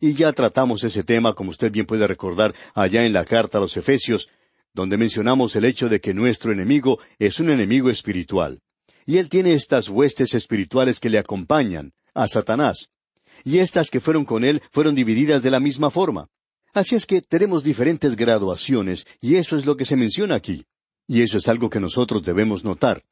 Y 0.00 0.14
ya 0.14 0.32
tratamos 0.32 0.82
ese 0.84 1.04
tema, 1.04 1.34
como 1.34 1.50
usted 1.50 1.70
bien 1.70 1.86
puede 1.86 2.06
recordar, 2.06 2.54
allá 2.74 3.04
en 3.04 3.12
la 3.12 3.24
carta 3.24 3.58
a 3.58 3.60
los 3.60 3.76
Efesios, 3.76 4.28
donde 4.72 4.96
mencionamos 4.96 5.54
el 5.56 5.64
hecho 5.64 5.88
de 5.88 6.00
que 6.00 6.14
nuestro 6.14 6.52
enemigo 6.52 6.98
es 7.18 7.40
un 7.40 7.50
enemigo 7.50 7.90
espiritual. 7.90 8.60
Y 9.04 9.18
él 9.18 9.28
tiene 9.28 9.52
estas 9.52 9.88
huestes 9.88 10.34
espirituales 10.34 11.00
que 11.00 11.10
le 11.10 11.18
acompañan, 11.18 11.92
a 12.14 12.28
Satanás. 12.28 12.88
Y 13.44 13.58
estas 13.58 13.90
que 13.90 14.00
fueron 14.00 14.24
con 14.24 14.44
él 14.44 14.62
fueron 14.70 14.94
divididas 14.94 15.42
de 15.42 15.50
la 15.50 15.60
misma 15.60 15.90
forma. 15.90 16.28
Así 16.76 16.94
es 16.94 17.06
que 17.06 17.22
tenemos 17.22 17.64
diferentes 17.64 18.16
graduaciones, 18.16 19.06
y 19.22 19.36
eso 19.36 19.56
es 19.56 19.64
lo 19.64 19.78
que 19.78 19.86
se 19.86 19.96
menciona 19.96 20.34
aquí. 20.34 20.66
Y 21.08 21.22
eso 21.22 21.38
es 21.38 21.48
algo 21.48 21.70
que 21.70 21.80
nosotros 21.80 22.22
debemos 22.22 22.64
notar. 22.64 23.02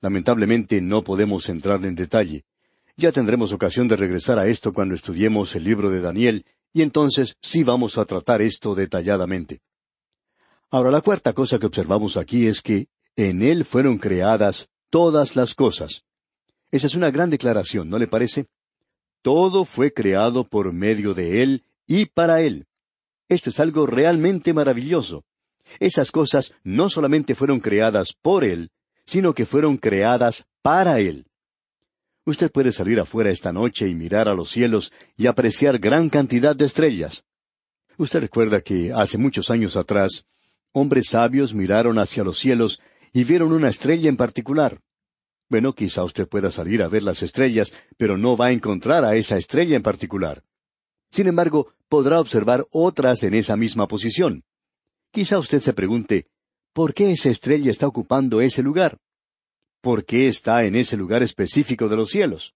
Lamentablemente 0.00 0.80
no 0.80 1.04
podemos 1.04 1.48
entrar 1.48 1.84
en 1.84 1.94
detalle. 1.94 2.44
Ya 2.96 3.12
tendremos 3.12 3.52
ocasión 3.52 3.86
de 3.86 3.94
regresar 3.94 4.40
a 4.40 4.48
esto 4.48 4.72
cuando 4.72 4.96
estudiemos 4.96 5.54
el 5.54 5.62
libro 5.62 5.90
de 5.90 6.00
Daniel, 6.00 6.44
y 6.72 6.82
entonces 6.82 7.36
sí 7.40 7.62
vamos 7.62 7.98
a 7.98 8.04
tratar 8.04 8.42
esto 8.42 8.74
detalladamente. 8.74 9.60
Ahora, 10.72 10.90
la 10.90 11.00
cuarta 11.00 11.32
cosa 11.34 11.60
que 11.60 11.66
observamos 11.66 12.16
aquí 12.16 12.48
es 12.48 12.62
que 12.62 12.88
en 13.14 13.42
Él 13.42 13.64
fueron 13.64 13.98
creadas 13.98 14.70
todas 14.90 15.36
las 15.36 15.54
cosas. 15.54 16.02
Esa 16.72 16.88
es 16.88 16.96
una 16.96 17.12
gran 17.12 17.30
declaración, 17.30 17.88
¿no 17.88 17.96
le 18.00 18.08
parece? 18.08 18.48
Todo 19.22 19.64
fue 19.64 19.92
creado 19.92 20.42
por 20.42 20.72
medio 20.72 21.14
de 21.14 21.44
Él 21.44 21.62
y 21.86 22.06
para 22.06 22.40
Él. 22.40 22.66
Esto 23.28 23.50
es 23.50 23.60
algo 23.60 23.86
realmente 23.86 24.52
maravilloso. 24.52 25.24
Esas 25.80 26.10
cosas 26.10 26.54
no 26.62 26.90
solamente 26.90 27.34
fueron 27.34 27.60
creadas 27.60 28.14
por 28.20 28.44
Él, 28.44 28.70
sino 29.06 29.32
que 29.34 29.46
fueron 29.46 29.76
creadas 29.76 30.46
para 30.62 31.00
Él. 31.00 31.26
Usted 32.26 32.50
puede 32.50 32.72
salir 32.72 33.00
afuera 33.00 33.30
esta 33.30 33.52
noche 33.52 33.86
y 33.88 33.94
mirar 33.94 34.28
a 34.28 34.34
los 34.34 34.50
cielos 34.50 34.92
y 35.16 35.26
apreciar 35.26 35.78
gran 35.78 36.08
cantidad 36.08 36.56
de 36.56 36.64
estrellas. 36.64 37.24
Usted 37.98 38.20
recuerda 38.20 38.60
que 38.60 38.92
hace 38.92 39.18
muchos 39.18 39.50
años 39.50 39.76
atrás, 39.76 40.24
hombres 40.72 41.08
sabios 41.10 41.54
miraron 41.54 41.98
hacia 41.98 42.24
los 42.24 42.38
cielos 42.38 42.80
y 43.12 43.24
vieron 43.24 43.52
una 43.52 43.68
estrella 43.68 44.08
en 44.08 44.16
particular. 44.16 44.80
Bueno, 45.50 45.74
quizá 45.74 46.02
usted 46.02 46.26
pueda 46.26 46.50
salir 46.50 46.82
a 46.82 46.88
ver 46.88 47.02
las 47.02 47.22
estrellas, 47.22 47.72
pero 47.98 48.16
no 48.16 48.36
va 48.36 48.46
a 48.46 48.52
encontrar 48.52 49.04
a 49.04 49.14
esa 49.16 49.36
estrella 49.36 49.76
en 49.76 49.82
particular. 49.82 50.42
Sin 51.10 51.28
embargo, 51.28 51.73
podrá 51.88 52.20
observar 52.20 52.66
otras 52.70 53.22
en 53.22 53.34
esa 53.34 53.56
misma 53.56 53.88
posición. 53.88 54.44
Quizá 55.10 55.38
usted 55.38 55.60
se 55.60 55.72
pregunte, 55.72 56.26
¿por 56.72 56.92
qué 56.94 57.12
esa 57.12 57.30
estrella 57.30 57.70
está 57.70 57.86
ocupando 57.86 58.40
ese 58.40 58.62
lugar? 58.62 58.98
¿Por 59.80 60.04
qué 60.04 60.28
está 60.28 60.64
en 60.64 60.76
ese 60.76 60.96
lugar 60.96 61.22
específico 61.22 61.88
de 61.88 61.96
los 61.96 62.10
cielos? 62.10 62.54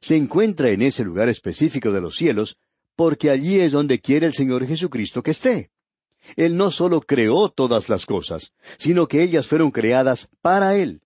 Se 0.00 0.16
encuentra 0.16 0.70
en 0.70 0.82
ese 0.82 1.04
lugar 1.04 1.28
específico 1.28 1.92
de 1.92 2.00
los 2.00 2.16
cielos 2.16 2.58
porque 2.96 3.30
allí 3.30 3.60
es 3.60 3.72
donde 3.72 4.00
quiere 4.00 4.26
el 4.26 4.34
Señor 4.34 4.66
Jesucristo 4.66 5.22
que 5.22 5.30
esté. 5.30 5.70
Él 6.36 6.56
no 6.56 6.70
solo 6.70 7.00
creó 7.00 7.48
todas 7.48 7.88
las 7.88 8.06
cosas, 8.06 8.52
sino 8.78 9.08
que 9.08 9.22
ellas 9.22 9.46
fueron 9.46 9.70
creadas 9.70 10.28
para 10.40 10.76
Él. 10.76 11.02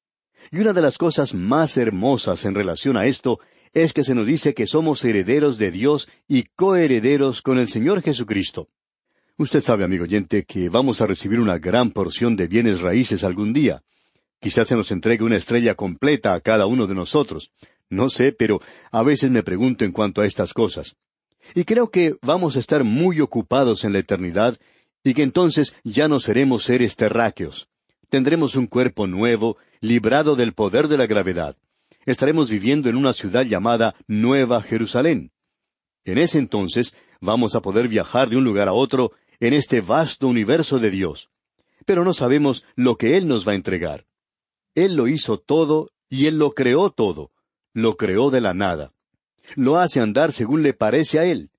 Y 0.50 0.58
una 0.60 0.72
de 0.72 0.82
las 0.82 0.98
cosas 0.98 1.34
más 1.34 1.76
hermosas 1.76 2.44
en 2.44 2.54
relación 2.54 2.96
a 2.96 3.06
esto 3.06 3.40
es 3.72 3.92
que 3.92 4.04
se 4.04 4.14
nos 4.14 4.26
dice 4.26 4.54
que 4.54 4.66
somos 4.66 5.04
herederos 5.04 5.58
de 5.58 5.70
Dios 5.70 6.08
y 6.26 6.44
coherederos 6.44 7.42
con 7.42 7.58
el 7.58 7.68
Señor 7.68 8.02
Jesucristo. 8.02 8.68
Usted 9.36 9.60
sabe, 9.60 9.84
amigo 9.84 10.04
oyente, 10.04 10.44
que 10.44 10.68
vamos 10.68 11.00
a 11.00 11.06
recibir 11.06 11.38
una 11.38 11.58
gran 11.58 11.90
porción 11.90 12.36
de 12.36 12.48
bienes 12.48 12.80
raíces 12.80 13.22
algún 13.22 13.52
día. 13.52 13.82
Quizás 14.40 14.68
se 14.68 14.76
nos 14.76 14.90
entregue 14.90 15.24
una 15.24 15.36
estrella 15.36 15.74
completa 15.74 16.34
a 16.34 16.40
cada 16.40 16.66
uno 16.66 16.86
de 16.86 16.94
nosotros. 16.94 17.50
No 17.88 18.10
sé, 18.10 18.32
pero 18.32 18.60
a 18.90 19.02
veces 19.02 19.30
me 19.30 19.42
pregunto 19.42 19.84
en 19.84 19.92
cuanto 19.92 20.20
a 20.20 20.26
estas 20.26 20.52
cosas. 20.52 20.96
Y 21.54 21.64
creo 21.64 21.90
que 21.90 22.14
vamos 22.20 22.56
a 22.56 22.58
estar 22.58 22.84
muy 22.84 23.20
ocupados 23.20 23.84
en 23.84 23.92
la 23.92 24.00
eternidad 24.00 24.58
y 25.04 25.14
que 25.14 25.22
entonces 25.22 25.74
ya 25.84 26.08
no 26.08 26.20
seremos 26.20 26.64
seres 26.64 26.96
terráqueos. 26.96 27.68
Tendremos 28.10 28.56
un 28.56 28.66
cuerpo 28.66 29.06
nuevo, 29.06 29.56
librado 29.80 30.34
del 30.34 30.52
poder 30.52 30.88
de 30.88 30.98
la 30.98 31.06
gravedad 31.06 31.56
estaremos 32.10 32.48
viviendo 32.48 32.88
en 32.88 32.96
una 32.96 33.12
ciudad 33.12 33.44
llamada 33.44 33.94
Nueva 34.06 34.62
Jerusalén. 34.62 35.30
En 36.04 36.16
ese 36.16 36.38
entonces 36.38 36.94
vamos 37.20 37.54
a 37.54 37.60
poder 37.60 37.86
viajar 37.86 38.30
de 38.30 38.38
un 38.38 38.44
lugar 38.44 38.66
a 38.66 38.72
otro 38.72 39.12
en 39.40 39.52
este 39.52 39.82
vasto 39.82 40.26
universo 40.26 40.78
de 40.78 40.90
Dios. 40.90 41.28
Pero 41.84 42.04
no 42.04 42.14
sabemos 42.14 42.64
lo 42.76 42.96
que 42.96 43.18
Él 43.18 43.28
nos 43.28 43.46
va 43.46 43.52
a 43.52 43.56
entregar. 43.56 44.06
Él 44.74 44.94
lo 44.94 45.06
hizo 45.06 45.38
todo 45.38 45.90
y 46.08 46.26
Él 46.26 46.38
lo 46.38 46.52
creó 46.52 46.88
todo. 46.88 47.30
Lo 47.74 47.98
creó 47.98 48.30
de 48.30 48.40
la 48.40 48.54
nada. 48.54 48.90
Lo 49.54 49.76
hace 49.76 50.00
andar 50.00 50.32
según 50.32 50.62
le 50.62 50.72
parece 50.72 51.18
a 51.18 51.26
Él. 51.26 51.50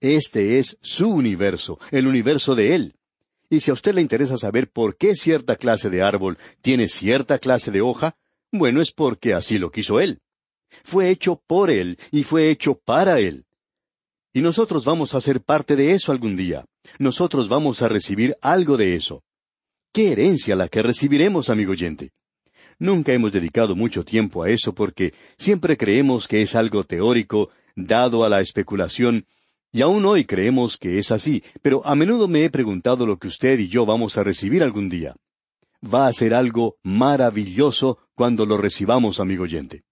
Este 0.00 0.58
es 0.58 0.78
su 0.82 1.08
universo, 1.08 1.80
el 1.90 2.06
universo 2.06 2.54
de 2.54 2.76
Él. 2.76 2.94
Y 3.50 3.58
si 3.58 3.72
a 3.72 3.74
usted 3.74 3.94
le 3.94 4.02
interesa 4.02 4.38
saber 4.38 4.70
por 4.70 4.96
qué 4.96 5.16
cierta 5.16 5.56
clase 5.56 5.90
de 5.90 6.02
árbol 6.02 6.38
tiene 6.62 6.86
cierta 6.86 7.40
clase 7.40 7.72
de 7.72 7.80
hoja, 7.80 8.16
bueno, 8.58 8.80
es 8.80 8.92
porque 8.92 9.34
así 9.34 9.58
lo 9.58 9.70
quiso 9.70 10.00
Él. 10.00 10.20
Fue 10.84 11.10
hecho 11.10 11.42
por 11.46 11.70
Él 11.70 11.98
y 12.10 12.22
fue 12.22 12.50
hecho 12.50 12.78
para 12.84 13.20
Él. 13.20 13.44
Y 14.32 14.40
nosotros 14.40 14.84
vamos 14.84 15.14
a 15.14 15.20
ser 15.20 15.40
parte 15.40 15.76
de 15.76 15.92
eso 15.92 16.12
algún 16.12 16.36
día. 16.36 16.66
Nosotros 16.98 17.48
vamos 17.48 17.82
a 17.82 17.88
recibir 17.88 18.36
algo 18.42 18.76
de 18.76 18.94
eso. 18.94 19.22
¿Qué 19.92 20.12
herencia 20.12 20.54
la 20.56 20.68
que 20.68 20.82
recibiremos, 20.82 21.48
amigo 21.48 21.72
oyente? 21.72 22.10
Nunca 22.78 23.12
hemos 23.12 23.32
dedicado 23.32 23.74
mucho 23.74 24.04
tiempo 24.04 24.42
a 24.42 24.50
eso 24.50 24.74
porque 24.74 25.14
siempre 25.38 25.78
creemos 25.78 26.28
que 26.28 26.42
es 26.42 26.54
algo 26.54 26.84
teórico, 26.84 27.48
dado 27.74 28.24
a 28.24 28.28
la 28.28 28.40
especulación, 28.40 29.26
y 29.72 29.80
aún 29.80 30.04
hoy 30.04 30.26
creemos 30.26 30.76
que 30.76 30.98
es 30.98 31.10
así, 31.10 31.42
pero 31.62 31.84
a 31.86 31.94
menudo 31.94 32.28
me 32.28 32.44
he 32.44 32.50
preguntado 32.50 33.06
lo 33.06 33.18
que 33.18 33.28
usted 33.28 33.58
y 33.58 33.68
yo 33.68 33.86
vamos 33.86 34.18
a 34.18 34.24
recibir 34.24 34.62
algún 34.62 34.90
día 34.90 35.16
va 35.82 36.06
a 36.06 36.12
ser 36.12 36.34
algo 36.34 36.76
maravilloso 36.82 37.98
cuando 38.16 38.46
lo 38.46 38.56
recibamos, 38.56 39.20
amigo 39.20 39.44
oyente. 39.44 39.84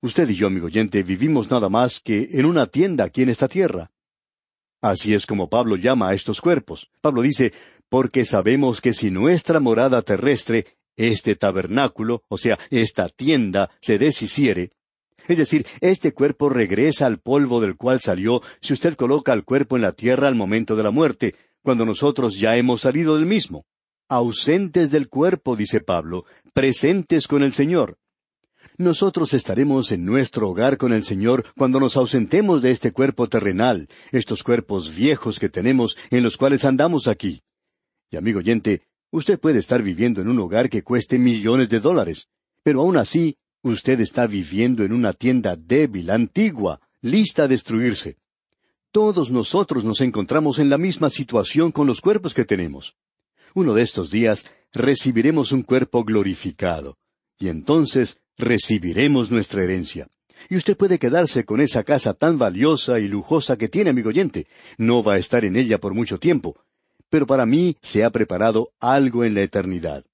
Usted 0.00 0.28
y 0.30 0.34
yo, 0.34 0.46
amigo 0.46 0.66
oyente, 0.66 1.02
vivimos 1.02 1.50
nada 1.50 1.68
más 1.68 2.00
que 2.00 2.30
en 2.32 2.46
una 2.46 2.66
tienda 2.66 3.04
aquí 3.04 3.22
en 3.22 3.28
esta 3.28 3.46
tierra. 3.46 3.92
Así 4.80 5.14
es 5.14 5.26
como 5.26 5.48
Pablo 5.48 5.76
llama 5.76 6.08
a 6.08 6.14
estos 6.14 6.40
cuerpos. 6.40 6.90
Pablo 7.02 7.20
dice, 7.20 7.52
porque 7.90 8.24
sabemos 8.24 8.80
que 8.80 8.94
si 8.94 9.10
nuestra 9.10 9.60
morada 9.60 10.00
terrestre, 10.00 10.78
este 10.96 11.36
tabernáculo, 11.36 12.22
o 12.28 12.38
sea, 12.38 12.58
esta 12.70 13.10
tienda, 13.10 13.70
se 13.80 13.98
deshiciere, 13.98 14.70
es 15.28 15.38
decir, 15.38 15.66
este 15.80 16.12
cuerpo 16.12 16.48
regresa 16.48 17.06
al 17.06 17.18
polvo 17.18 17.60
del 17.60 17.76
cual 17.76 18.00
salió 18.00 18.42
si 18.60 18.72
usted 18.72 18.94
coloca 18.94 19.32
el 19.32 19.44
cuerpo 19.44 19.76
en 19.76 19.82
la 19.82 19.92
tierra 19.92 20.28
al 20.28 20.34
momento 20.34 20.74
de 20.74 20.82
la 20.82 20.90
muerte, 20.90 21.34
cuando 21.62 21.84
nosotros 21.84 22.38
ya 22.38 22.56
hemos 22.56 22.82
salido 22.82 23.16
del 23.16 23.26
mismo 23.26 23.66
ausentes 24.14 24.90
del 24.90 25.08
cuerpo, 25.08 25.56
dice 25.56 25.80
Pablo, 25.80 26.24
presentes 26.52 27.26
con 27.26 27.42
el 27.42 27.52
Señor. 27.52 27.98
Nosotros 28.78 29.34
estaremos 29.34 29.92
en 29.92 30.04
nuestro 30.04 30.48
hogar 30.48 30.78
con 30.78 30.92
el 30.92 31.04
Señor 31.04 31.44
cuando 31.56 31.80
nos 31.80 31.96
ausentemos 31.96 32.62
de 32.62 32.70
este 32.70 32.92
cuerpo 32.92 33.28
terrenal, 33.28 33.88
estos 34.12 34.42
cuerpos 34.42 34.94
viejos 34.94 35.38
que 35.38 35.48
tenemos 35.48 35.96
en 36.10 36.22
los 36.22 36.36
cuales 36.36 36.64
andamos 36.64 37.08
aquí. 37.08 37.42
Y 38.10 38.16
amigo 38.16 38.38
oyente, 38.38 38.82
usted 39.10 39.38
puede 39.38 39.58
estar 39.58 39.82
viviendo 39.82 40.20
en 40.20 40.28
un 40.28 40.38
hogar 40.38 40.70
que 40.70 40.82
cueste 40.82 41.18
millones 41.18 41.68
de 41.68 41.80
dólares, 41.80 42.28
pero 42.62 42.80
aún 42.80 42.96
así, 42.96 43.36
usted 43.62 44.00
está 44.00 44.26
viviendo 44.26 44.84
en 44.84 44.92
una 44.92 45.12
tienda 45.12 45.56
débil, 45.56 46.10
antigua, 46.10 46.80
lista 47.00 47.44
a 47.44 47.48
destruirse. 47.48 48.16
Todos 48.92 49.30
nosotros 49.30 49.82
nos 49.84 50.00
encontramos 50.00 50.60
en 50.60 50.70
la 50.70 50.78
misma 50.78 51.10
situación 51.10 51.72
con 51.72 51.86
los 51.88 52.00
cuerpos 52.00 52.32
que 52.32 52.44
tenemos. 52.44 52.96
Uno 53.54 53.74
de 53.74 53.82
estos 53.82 54.10
días 54.10 54.44
recibiremos 54.72 55.52
un 55.52 55.62
cuerpo 55.62 56.02
glorificado, 56.02 56.98
y 57.38 57.48
entonces 57.48 58.18
recibiremos 58.36 59.30
nuestra 59.30 59.62
herencia. 59.62 60.08
Y 60.50 60.56
usted 60.56 60.76
puede 60.76 60.98
quedarse 60.98 61.44
con 61.44 61.60
esa 61.60 61.84
casa 61.84 62.14
tan 62.14 62.36
valiosa 62.36 62.98
y 62.98 63.06
lujosa 63.06 63.56
que 63.56 63.68
tiene, 63.68 63.90
amigo 63.90 64.08
oyente. 64.08 64.48
No 64.76 65.04
va 65.04 65.14
a 65.14 65.18
estar 65.18 65.44
en 65.44 65.54
ella 65.56 65.78
por 65.78 65.94
mucho 65.94 66.18
tiempo. 66.18 66.56
Pero 67.08 67.26
para 67.26 67.46
mí 67.46 67.76
se 67.80 68.02
ha 68.02 68.10
preparado 68.10 68.72
algo 68.80 69.24
en 69.24 69.34
la 69.34 69.42
eternidad. 69.42 70.04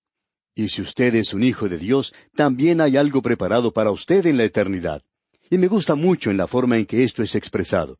Y 0.54 0.68
si 0.68 0.82
usted 0.82 1.14
es 1.14 1.32
un 1.32 1.42
hijo 1.42 1.68
de 1.68 1.78
Dios, 1.78 2.12
también 2.34 2.82
hay 2.82 2.98
algo 2.98 3.22
preparado 3.22 3.72
para 3.72 3.90
usted 3.90 4.26
en 4.26 4.36
la 4.36 4.44
eternidad. 4.44 5.02
Y 5.48 5.56
me 5.56 5.66
gusta 5.66 5.94
mucho 5.94 6.30
en 6.30 6.36
la 6.36 6.46
forma 6.46 6.76
en 6.76 6.84
que 6.84 7.04
esto 7.04 7.22
es 7.22 7.34
expresado. 7.34 7.98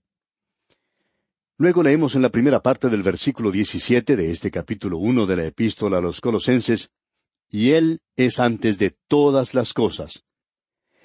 Luego 1.60 1.82
leemos 1.82 2.14
en 2.14 2.22
la 2.22 2.30
primera 2.30 2.62
parte 2.62 2.88
del 2.88 3.02
versículo 3.02 3.50
17 3.50 4.16
de 4.16 4.30
este 4.30 4.50
capítulo 4.50 4.96
uno 4.96 5.26
de 5.26 5.36
la 5.36 5.44
epístola 5.44 5.98
a 5.98 6.00
los 6.00 6.22
Colosenses, 6.22 6.88
y 7.50 7.72
Él 7.72 8.00
es 8.16 8.40
antes 8.40 8.78
de 8.78 8.96
todas 9.08 9.52
las 9.52 9.74
cosas. 9.74 10.24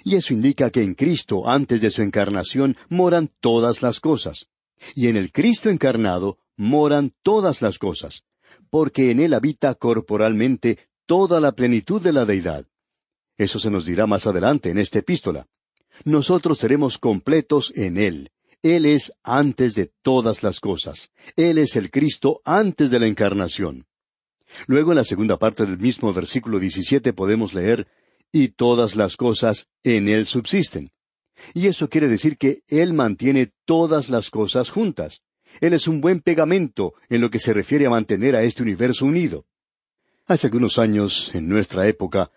Y 0.05 0.15
eso 0.15 0.33
indica 0.33 0.69
que 0.69 0.81
en 0.81 0.93
Cristo, 0.93 1.49
antes 1.49 1.81
de 1.81 1.91
su 1.91 2.03
encarnación, 2.03 2.77
moran 2.87 3.33
todas 3.41 3.81
las 3.81 3.99
cosas. 3.99 4.47
Y 4.95 5.07
en 5.07 5.17
el 5.17 5.33
Cristo 5.33 5.69
encarnado 5.69 6.37
moran 6.55 7.11
todas 7.21 7.61
las 7.61 7.77
cosas, 7.77 8.23
porque 8.69 9.11
en 9.11 9.19
Él 9.19 9.33
habita 9.33 9.75
corporalmente 9.75 10.87
toda 11.05 11.41
la 11.41 11.51
plenitud 11.51 12.01
de 12.01 12.13
la 12.13 12.23
deidad. 12.23 12.65
Eso 13.35 13.59
se 13.59 13.69
nos 13.69 13.85
dirá 13.85 14.07
más 14.07 14.25
adelante 14.25 14.69
en 14.69 14.77
esta 14.77 14.99
epístola. 14.99 15.47
Nosotros 16.05 16.59
seremos 16.59 16.97
completos 16.97 17.73
en 17.75 17.97
Él, 17.97 18.31
él 18.65 18.87
es 18.87 19.13
antes 19.21 19.75
de 19.75 19.91
todas 20.01 20.41
las 20.41 20.59
cosas. 20.59 21.11
Él 21.35 21.59
es 21.59 21.75
el 21.75 21.91
Cristo 21.91 22.41
antes 22.45 22.89
de 22.89 22.99
la 22.99 23.05
encarnación. 23.05 23.85
Luego 24.65 24.91
en 24.91 24.97
la 24.97 25.03
segunda 25.03 25.37
parte 25.37 25.67
del 25.67 25.77
mismo 25.77 26.11
versículo 26.11 26.57
17 26.57 27.13
podemos 27.13 27.53
leer, 27.53 27.87
y 28.31 28.47
todas 28.47 28.95
las 28.95 29.17
cosas 29.17 29.67
en 29.83 30.09
Él 30.09 30.25
subsisten. 30.25 30.89
Y 31.53 31.67
eso 31.67 31.89
quiere 31.89 32.07
decir 32.07 32.39
que 32.39 32.63
Él 32.67 32.93
mantiene 32.93 33.53
todas 33.65 34.09
las 34.09 34.31
cosas 34.31 34.71
juntas. 34.71 35.21
Él 35.61 35.73
es 35.73 35.87
un 35.87 36.01
buen 36.01 36.21
pegamento 36.21 36.95
en 37.07 37.21
lo 37.21 37.29
que 37.29 37.37
se 37.37 37.53
refiere 37.53 37.85
a 37.85 37.91
mantener 37.91 38.35
a 38.35 38.41
este 38.41 38.63
universo 38.63 39.05
unido. 39.05 39.45
Hace 40.25 40.47
algunos 40.47 40.79
años, 40.79 41.29
en 41.35 41.47
nuestra 41.47 41.87
época, 41.87 42.31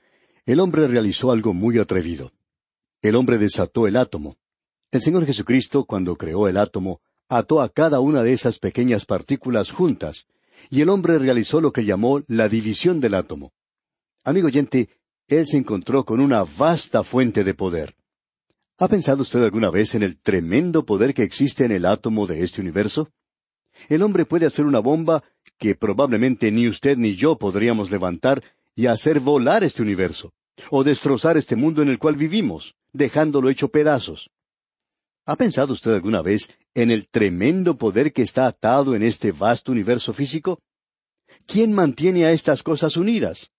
el 0.45 0.61
hombre 0.61 0.89
realizó 0.89 1.33
algo 1.33 1.55
muy 1.55 1.79
atrevido. 1.79 2.33
El 3.01 3.17
hombre 3.17 3.39
desató 3.39 3.87
el 3.87 3.97
átomo. 3.97 4.37
El 4.91 5.03
Señor 5.03 5.27
Jesucristo, 5.27 5.85
cuando 5.85 6.17
creó 6.17 6.49
el 6.49 6.57
átomo, 6.57 7.03
ató 7.29 7.61
a 7.61 7.69
cada 7.69 8.01
una 8.01 8.23
de 8.23 8.33
esas 8.33 8.59
pequeñas 8.59 9.05
partículas 9.05 9.71
juntas, 9.71 10.27
y 10.71 10.81
el 10.81 10.89
hombre 10.89 11.19
realizó 11.19 11.61
lo 11.61 11.75
que 11.75 11.85
llamó 11.85 12.23
la 12.27 12.49
división 12.49 12.99
del 12.99 13.13
átomo. 13.13 13.53
Amigo 14.25 14.47
oyente, 14.47 14.89
él 15.27 15.47
se 15.47 15.59
encontró 15.59 16.07
con 16.07 16.21
una 16.21 16.43
vasta 16.43 17.05
fuente 17.05 17.45
de 17.45 17.53
poder. 17.53 17.97
¿Ha 18.79 18.89
pensado 18.89 19.21
usted 19.21 19.45
alguna 19.45 19.69
vez 19.69 19.95
en 19.95 20.03
el 20.03 20.19
tremendo 20.19 20.87
poder 20.87 21.13
que 21.13 21.23
existe 21.23 21.67
en 21.67 21.73
el 21.73 21.85
átomo 21.85 22.27
de 22.27 22.43
este 22.43 22.63
universo? 22.63 23.11
El 23.91 24.03
hombre 24.03 24.25
puede 24.25 24.47
hacer 24.47 24.65
una 24.65 24.79
bomba 24.79 25.23
que 25.59 25.75
probablemente 25.75 26.51
ni 26.51 26.67
usted 26.67 26.97
ni 26.97 27.15
yo 27.15 27.37
podríamos 27.37 27.91
levantar 27.91 28.43
y 28.75 28.87
hacer 28.87 29.21
volar 29.21 29.65
este 29.65 29.83
universo, 29.83 30.33
o 30.71 30.83
destrozar 30.83 31.37
este 31.37 31.57
mundo 31.57 31.83
en 31.83 31.91
el 31.91 31.99
cual 31.99 32.17
vivimos, 32.17 32.75
dejándolo 32.95 33.51
hecho 33.51 33.69
pedazos. 33.69 34.31
¿Ha 35.29 35.37
pensado 35.37 35.75
usted 35.75 35.93
alguna 35.93 36.23
vez 36.23 36.49
en 36.73 36.91
el 36.91 37.07
tremendo 37.07 37.77
poder 37.77 38.15
que 38.15 38.23
está 38.23 38.47
atado 38.47 38.95
en 38.95 39.03
este 39.03 39.31
vasto 39.31 39.73
universo 39.73 40.15
físico? 40.15 40.63
¿Quién 41.45 41.75
mantiene 41.75 42.25
a 42.25 42.33
estas 42.33 42.63
cosas 42.63 42.97
unidas? 42.97 43.53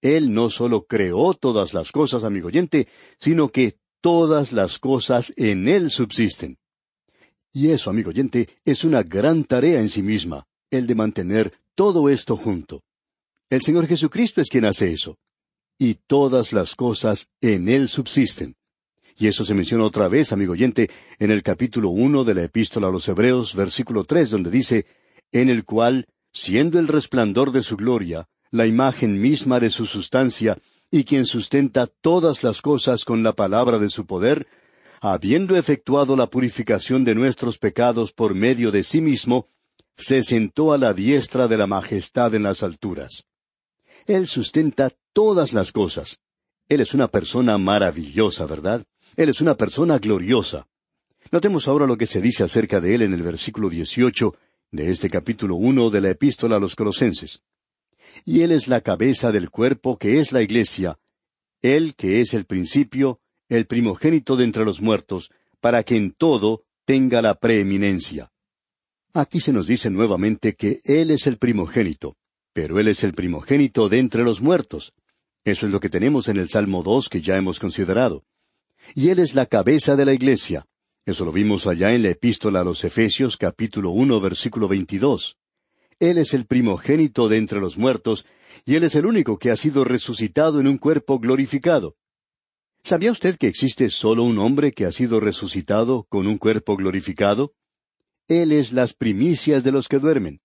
Él 0.00 0.32
no 0.32 0.48
solo 0.48 0.86
creó 0.86 1.34
todas 1.34 1.74
las 1.74 1.92
cosas, 1.92 2.24
amigo 2.24 2.48
oyente, 2.48 2.88
sino 3.18 3.50
que 3.50 3.76
todas 4.00 4.52
las 4.52 4.78
cosas 4.78 5.34
en 5.36 5.68
Él 5.68 5.90
subsisten. 5.90 6.56
Y 7.52 7.68
eso, 7.72 7.90
amigo 7.90 8.08
oyente, 8.08 8.48
es 8.64 8.82
una 8.82 9.02
gran 9.02 9.44
tarea 9.44 9.80
en 9.80 9.90
sí 9.90 10.00
misma, 10.00 10.46
el 10.70 10.86
de 10.86 10.94
mantener 10.94 11.52
todo 11.74 12.08
esto 12.08 12.38
junto. 12.38 12.80
El 13.50 13.60
Señor 13.60 13.86
Jesucristo 13.86 14.40
es 14.40 14.48
quien 14.48 14.64
hace 14.64 14.90
eso. 14.90 15.18
Y 15.78 15.96
todas 16.06 16.54
las 16.54 16.74
cosas 16.74 17.28
en 17.42 17.68
Él 17.68 17.86
subsisten. 17.86 18.56
Y 19.20 19.26
eso 19.26 19.44
se 19.44 19.52
menciona 19.52 19.84
otra 19.84 20.08
vez, 20.08 20.32
amigo 20.32 20.54
oyente, 20.54 20.88
en 21.18 21.30
el 21.30 21.42
capítulo 21.42 21.90
uno 21.90 22.24
de 22.24 22.32
la 22.32 22.42
Epístola 22.42 22.88
a 22.88 22.90
los 22.90 23.06
Hebreos, 23.06 23.54
versículo 23.54 24.04
tres, 24.04 24.30
donde 24.30 24.50
dice, 24.50 24.86
en 25.30 25.50
el 25.50 25.66
cual, 25.66 26.06
siendo 26.32 26.78
el 26.78 26.88
resplandor 26.88 27.52
de 27.52 27.62
su 27.62 27.76
gloria, 27.76 28.30
la 28.50 28.64
imagen 28.64 29.20
misma 29.20 29.60
de 29.60 29.68
su 29.68 29.84
sustancia, 29.84 30.56
y 30.90 31.04
quien 31.04 31.26
sustenta 31.26 31.86
todas 31.86 32.42
las 32.42 32.62
cosas 32.62 33.04
con 33.04 33.22
la 33.22 33.34
palabra 33.34 33.78
de 33.78 33.90
su 33.90 34.06
poder, 34.06 34.46
habiendo 35.02 35.54
efectuado 35.54 36.16
la 36.16 36.30
purificación 36.30 37.04
de 37.04 37.14
nuestros 37.14 37.58
pecados 37.58 38.12
por 38.12 38.34
medio 38.34 38.70
de 38.70 38.84
sí 38.84 39.02
mismo, 39.02 39.48
se 39.98 40.22
sentó 40.22 40.72
a 40.72 40.78
la 40.78 40.94
diestra 40.94 41.46
de 41.46 41.58
la 41.58 41.66
majestad 41.66 42.34
en 42.34 42.44
las 42.44 42.62
alturas. 42.62 43.26
Él 44.06 44.26
sustenta 44.26 44.90
todas 45.12 45.52
las 45.52 45.72
cosas. 45.72 46.20
Él 46.70 46.80
es 46.80 46.94
una 46.94 47.08
persona 47.08 47.58
maravillosa, 47.58 48.46
¿verdad? 48.46 48.86
Él 49.16 49.28
es 49.28 49.40
una 49.40 49.56
persona 49.56 49.98
gloriosa. 49.98 50.66
Notemos 51.32 51.68
ahora 51.68 51.86
lo 51.86 51.96
que 51.96 52.06
se 52.06 52.20
dice 52.20 52.44
acerca 52.44 52.80
de 52.80 52.94
él 52.94 53.02
en 53.02 53.12
el 53.12 53.22
versículo 53.22 53.68
dieciocho 53.68 54.34
de 54.70 54.90
este 54.90 55.08
capítulo 55.08 55.56
uno 55.56 55.90
de 55.90 56.00
la 56.00 56.10
epístola 56.10 56.56
a 56.56 56.60
los 56.60 56.76
Colosenses. 56.76 57.42
Y 58.24 58.42
él 58.42 58.52
es 58.52 58.68
la 58.68 58.80
cabeza 58.80 59.32
del 59.32 59.50
cuerpo 59.50 59.98
que 59.98 60.18
es 60.20 60.32
la 60.32 60.42
iglesia, 60.42 60.98
él 61.62 61.94
que 61.94 62.20
es 62.20 62.34
el 62.34 62.46
principio, 62.46 63.20
el 63.48 63.66
primogénito 63.66 64.36
de 64.36 64.44
entre 64.44 64.64
los 64.64 64.80
muertos, 64.80 65.30
para 65.60 65.82
que 65.82 65.96
en 65.96 66.12
todo 66.12 66.64
tenga 66.84 67.20
la 67.22 67.34
preeminencia. 67.34 68.32
Aquí 69.12 69.40
se 69.40 69.52
nos 69.52 69.66
dice 69.66 69.90
nuevamente 69.90 70.54
que 70.54 70.80
Él 70.84 71.10
es 71.10 71.26
el 71.26 71.36
primogénito, 71.36 72.16
pero 72.52 72.78
Él 72.78 72.88
es 72.88 73.04
el 73.04 73.12
primogénito 73.12 73.88
de 73.88 73.98
entre 73.98 74.22
los 74.22 74.40
muertos. 74.40 74.94
Eso 75.44 75.66
es 75.66 75.72
lo 75.72 75.80
que 75.80 75.88
tenemos 75.88 76.28
en 76.28 76.36
el 76.36 76.48
Salmo 76.48 76.82
dos 76.82 77.08
que 77.08 77.20
ya 77.20 77.36
hemos 77.36 77.58
considerado 77.58 78.24
y 78.94 79.08
Él 79.08 79.18
es 79.18 79.34
la 79.34 79.46
cabeza 79.46 79.96
de 79.96 80.04
la 80.04 80.12
iglesia. 80.12 80.66
Eso 81.06 81.24
lo 81.24 81.32
vimos 81.32 81.66
allá 81.66 81.92
en 81.92 82.02
la 82.02 82.10
epístola 82.10 82.60
a 82.60 82.64
los 82.64 82.84
Efesios 82.84 83.36
capítulo 83.36 83.90
uno 83.90 84.20
versículo 84.20 84.68
veintidós. 84.68 85.36
Él 85.98 86.18
es 86.18 86.34
el 86.34 86.46
primogénito 86.46 87.28
de 87.28 87.36
entre 87.36 87.60
los 87.60 87.76
muertos, 87.76 88.24
y 88.64 88.74
Él 88.74 88.84
es 88.84 88.94
el 88.94 89.06
único 89.06 89.38
que 89.38 89.50
ha 89.50 89.56
sido 89.56 89.84
resucitado 89.84 90.60
en 90.60 90.66
un 90.66 90.78
cuerpo 90.78 91.18
glorificado. 91.18 91.96
¿Sabía 92.82 93.12
usted 93.12 93.36
que 93.36 93.48
existe 93.48 93.90
solo 93.90 94.22
un 94.22 94.38
hombre 94.38 94.72
que 94.72 94.86
ha 94.86 94.92
sido 94.92 95.20
resucitado 95.20 96.06
con 96.08 96.26
un 96.26 96.38
cuerpo 96.38 96.76
glorificado? 96.76 97.52
Él 98.26 98.52
es 98.52 98.72
las 98.72 98.94
primicias 98.94 99.64
de 99.64 99.72
los 99.72 99.88
que 99.88 99.98
duermen. 99.98 100.40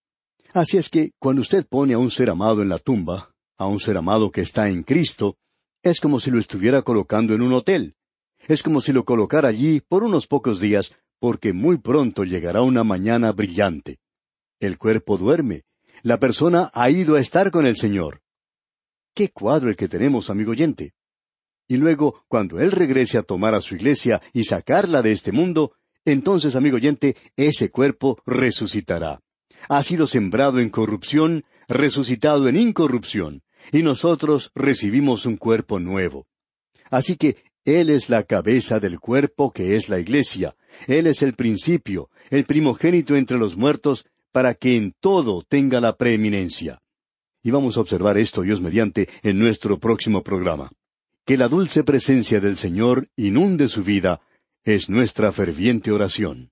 Así 0.54 0.78
es 0.78 0.90
que 0.90 1.12
cuando 1.20 1.42
usted 1.42 1.66
pone 1.68 1.94
a 1.94 1.98
un 1.98 2.12
ser 2.12 2.30
amado 2.30 2.62
en 2.62 2.70
la 2.70 2.80
tumba, 2.80 3.34
a 3.58 3.68
un 3.68 3.80
ser 3.80 3.98
amado 3.98 4.32
que 4.32 4.42
está 4.42 4.70
en 4.70 4.84
Cristo, 4.84 5.38
es 5.84 6.00
como 6.00 6.20
si 6.20 6.32
lo 6.32 6.40
estuviera 6.40 6.82
colocando 6.82 7.34
en 7.34 7.42
un 7.42 7.54
hotel. 7.54 7.96
Es 8.48 8.62
como 8.62 8.82
si 8.82 8.94
lo 8.94 9.06
colocara 9.06 9.50
allí 9.50 9.82
por 9.82 10.04
unos 10.04 10.28
pocos 10.28 10.60
días, 10.60 10.94
porque 11.20 11.54
muy 11.54 11.78
pronto 11.78 12.24
llegará 12.24 12.62
una 12.62 12.84
mañana 12.84 13.32
brillante. 13.32 13.98
El 14.60 14.78
cuerpo 14.78 15.18
duerme. 15.18 15.64
La 16.04 16.20
persona 16.20 16.70
ha 16.74 16.90
ido 16.90 17.16
a 17.16 17.20
estar 17.20 17.50
con 17.50 17.66
el 17.66 17.78
Señor. 17.78 18.22
Qué 19.16 19.30
cuadro 19.30 19.70
el 19.70 19.76
que 19.76 19.88
tenemos, 19.88 20.30
amigo 20.30 20.52
oyente. 20.52 20.94
Y 21.68 21.78
luego, 21.78 22.24
cuando 22.28 22.60
Él 22.60 22.72
regrese 22.72 23.18
a 23.18 23.24
tomar 23.24 23.56
a 23.56 23.62
su 23.62 23.76
iglesia 23.76 24.22
y 24.34 24.44
sacarla 24.44 25.02
de 25.02 25.12
este 25.12 25.32
mundo, 25.32 25.74
entonces, 26.04 26.56
amigo 26.56 26.76
oyente, 26.76 27.16
ese 27.36 27.72
cuerpo 27.72 28.22
resucitará. 28.26 29.22
Ha 29.68 29.82
sido 29.82 30.06
sembrado 30.06 30.60
en 30.60 30.70
corrupción, 30.70 31.44
resucitado 31.68 32.48
en 32.48 32.58
incorrupción, 32.58 33.42
y 33.72 33.82
nosotros 33.82 34.52
recibimos 34.54 35.26
un 35.26 35.38
cuerpo 35.38 35.80
nuevo. 35.80 36.28
Así 36.92 37.16
que 37.16 37.38
él 37.66 37.90
es 37.90 38.10
la 38.10 38.24
cabeza 38.24 38.80
del 38.80 39.00
cuerpo 39.00 39.52
que 39.52 39.76
es 39.76 39.90
la 39.90 40.00
iglesia. 40.00 40.56
Él 40.88 41.08
es 41.08 41.24
el 41.24 41.34
principio, 41.34 42.10
el 42.30 42.46
primogénito 42.46 43.16
entre 43.16 43.40
los 43.40 43.58
muertos, 43.58 44.06
para 44.32 44.54
que 44.54 44.76
en 44.76 44.94
todo 45.00 45.42
tenga 45.42 45.82
la 45.82 45.98
preeminencia. 45.98 46.82
Y 47.42 47.52
vamos 47.52 47.78
a 47.78 47.82
observar 47.82 48.18
esto, 48.18 48.44
Dios 48.44 48.62
mediante, 48.62 49.10
en 49.24 49.40
nuestro 49.40 49.80
próximo 49.80 50.24
programa. 50.24 50.72
Que 51.26 51.38
la 51.38 51.48
dulce 51.48 51.84
presencia 51.84 52.40
del 52.40 52.56
Señor 52.56 53.10
inunde 53.16 53.68
su 53.68 53.84
vida 53.84 54.22
es 54.64 54.90
nuestra 54.90 55.32
ferviente 55.32 55.92
oración. 55.92 56.52